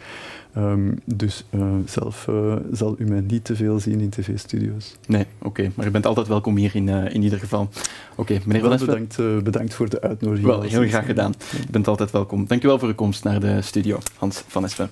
Um, 0.58 1.00
dus 1.06 1.44
uh, 1.50 1.62
zelf 1.86 2.28
uh, 2.30 2.56
zal 2.72 2.96
u 2.98 3.06
mij 3.06 3.22
niet 3.28 3.44
te 3.44 3.56
veel 3.56 3.80
zien 3.80 4.00
in 4.00 4.10
tv-studio's. 4.10 4.96
Nee, 5.08 5.26
oké. 5.38 5.48
Okay. 5.48 5.72
Maar 5.76 5.88
u 5.88 5.92
bent 5.92 6.06
altijd 6.06 6.28
welkom 6.28 6.56
hier 6.56 6.76
in, 6.76 6.90
in 6.90 7.24
ieder 7.24 7.40
geval. 7.40 7.62
Oké, 7.62 8.22
okay, 8.22 8.42
meneer 8.46 8.78
Van 8.78 8.86
bedankt, 8.86 9.44
bedankt 9.44 9.74
voor 9.74 9.90
de 9.90 10.02
uitnodiging. 10.02 10.48
Wel, 10.48 10.62
heel 10.62 10.88
graag 10.88 11.06
gedaan. 11.06 11.34
U 11.68 11.72
bent 11.72 11.88
altijd 11.88 12.12
welkom. 12.12 12.46
Dank 12.48 12.64
u 12.64 12.68
wel 12.68 12.80
voor 12.80 12.88
uw 12.88 12.96
komst 12.96 13.24
naar 13.24 13.40
de 13.40 13.62
studio, 13.62 14.00
Hans 14.18 14.44
van 14.48 14.64
Espen. 14.64 14.90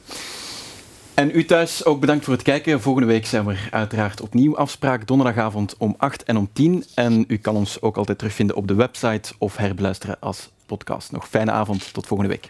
En 1.16 1.36
u 1.36 1.46
thuis 1.46 1.86
ook 1.86 2.00
bedankt 2.00 2.24
voor 2.24 2.34
het 2.34 2.44
kijken. 2.44 2.82
Volgende 2.82 3.08
week 3.08 3.26
zijn 3.26 3.46
we 3.46 3.58
uiteraard 3.72 4.22
opnieuw 4.22 4.58
afspraak. 4.58 5.08
Donderdagavond 5.08 5.78
om 5.78 5.96
8 5.98 6.24
en 6.24 6.38
om 6.38 6.50
10. 6.54 6.84
En 6.96 7.26
u 7.28 7.38
kan 7.38 7.56
ons 7.56 7.82
ook 7.82 7.98
altijd 7.98 8.18
terugvinden 8.18 8.56
op 8.56 8.68
de 8.68 8.76
website 8.76 9.34
of 9.38 9.58
herbeluisteren 9.58 10.18
als 10.20 10.50
podcast. 10.66 11.12
Nog 11.12 11.28
fijne 11.28 11.52
avond. 11.52 11.94
Tot 11.94 12.08
volgende 12.08 12.32
week. 12.32 12.50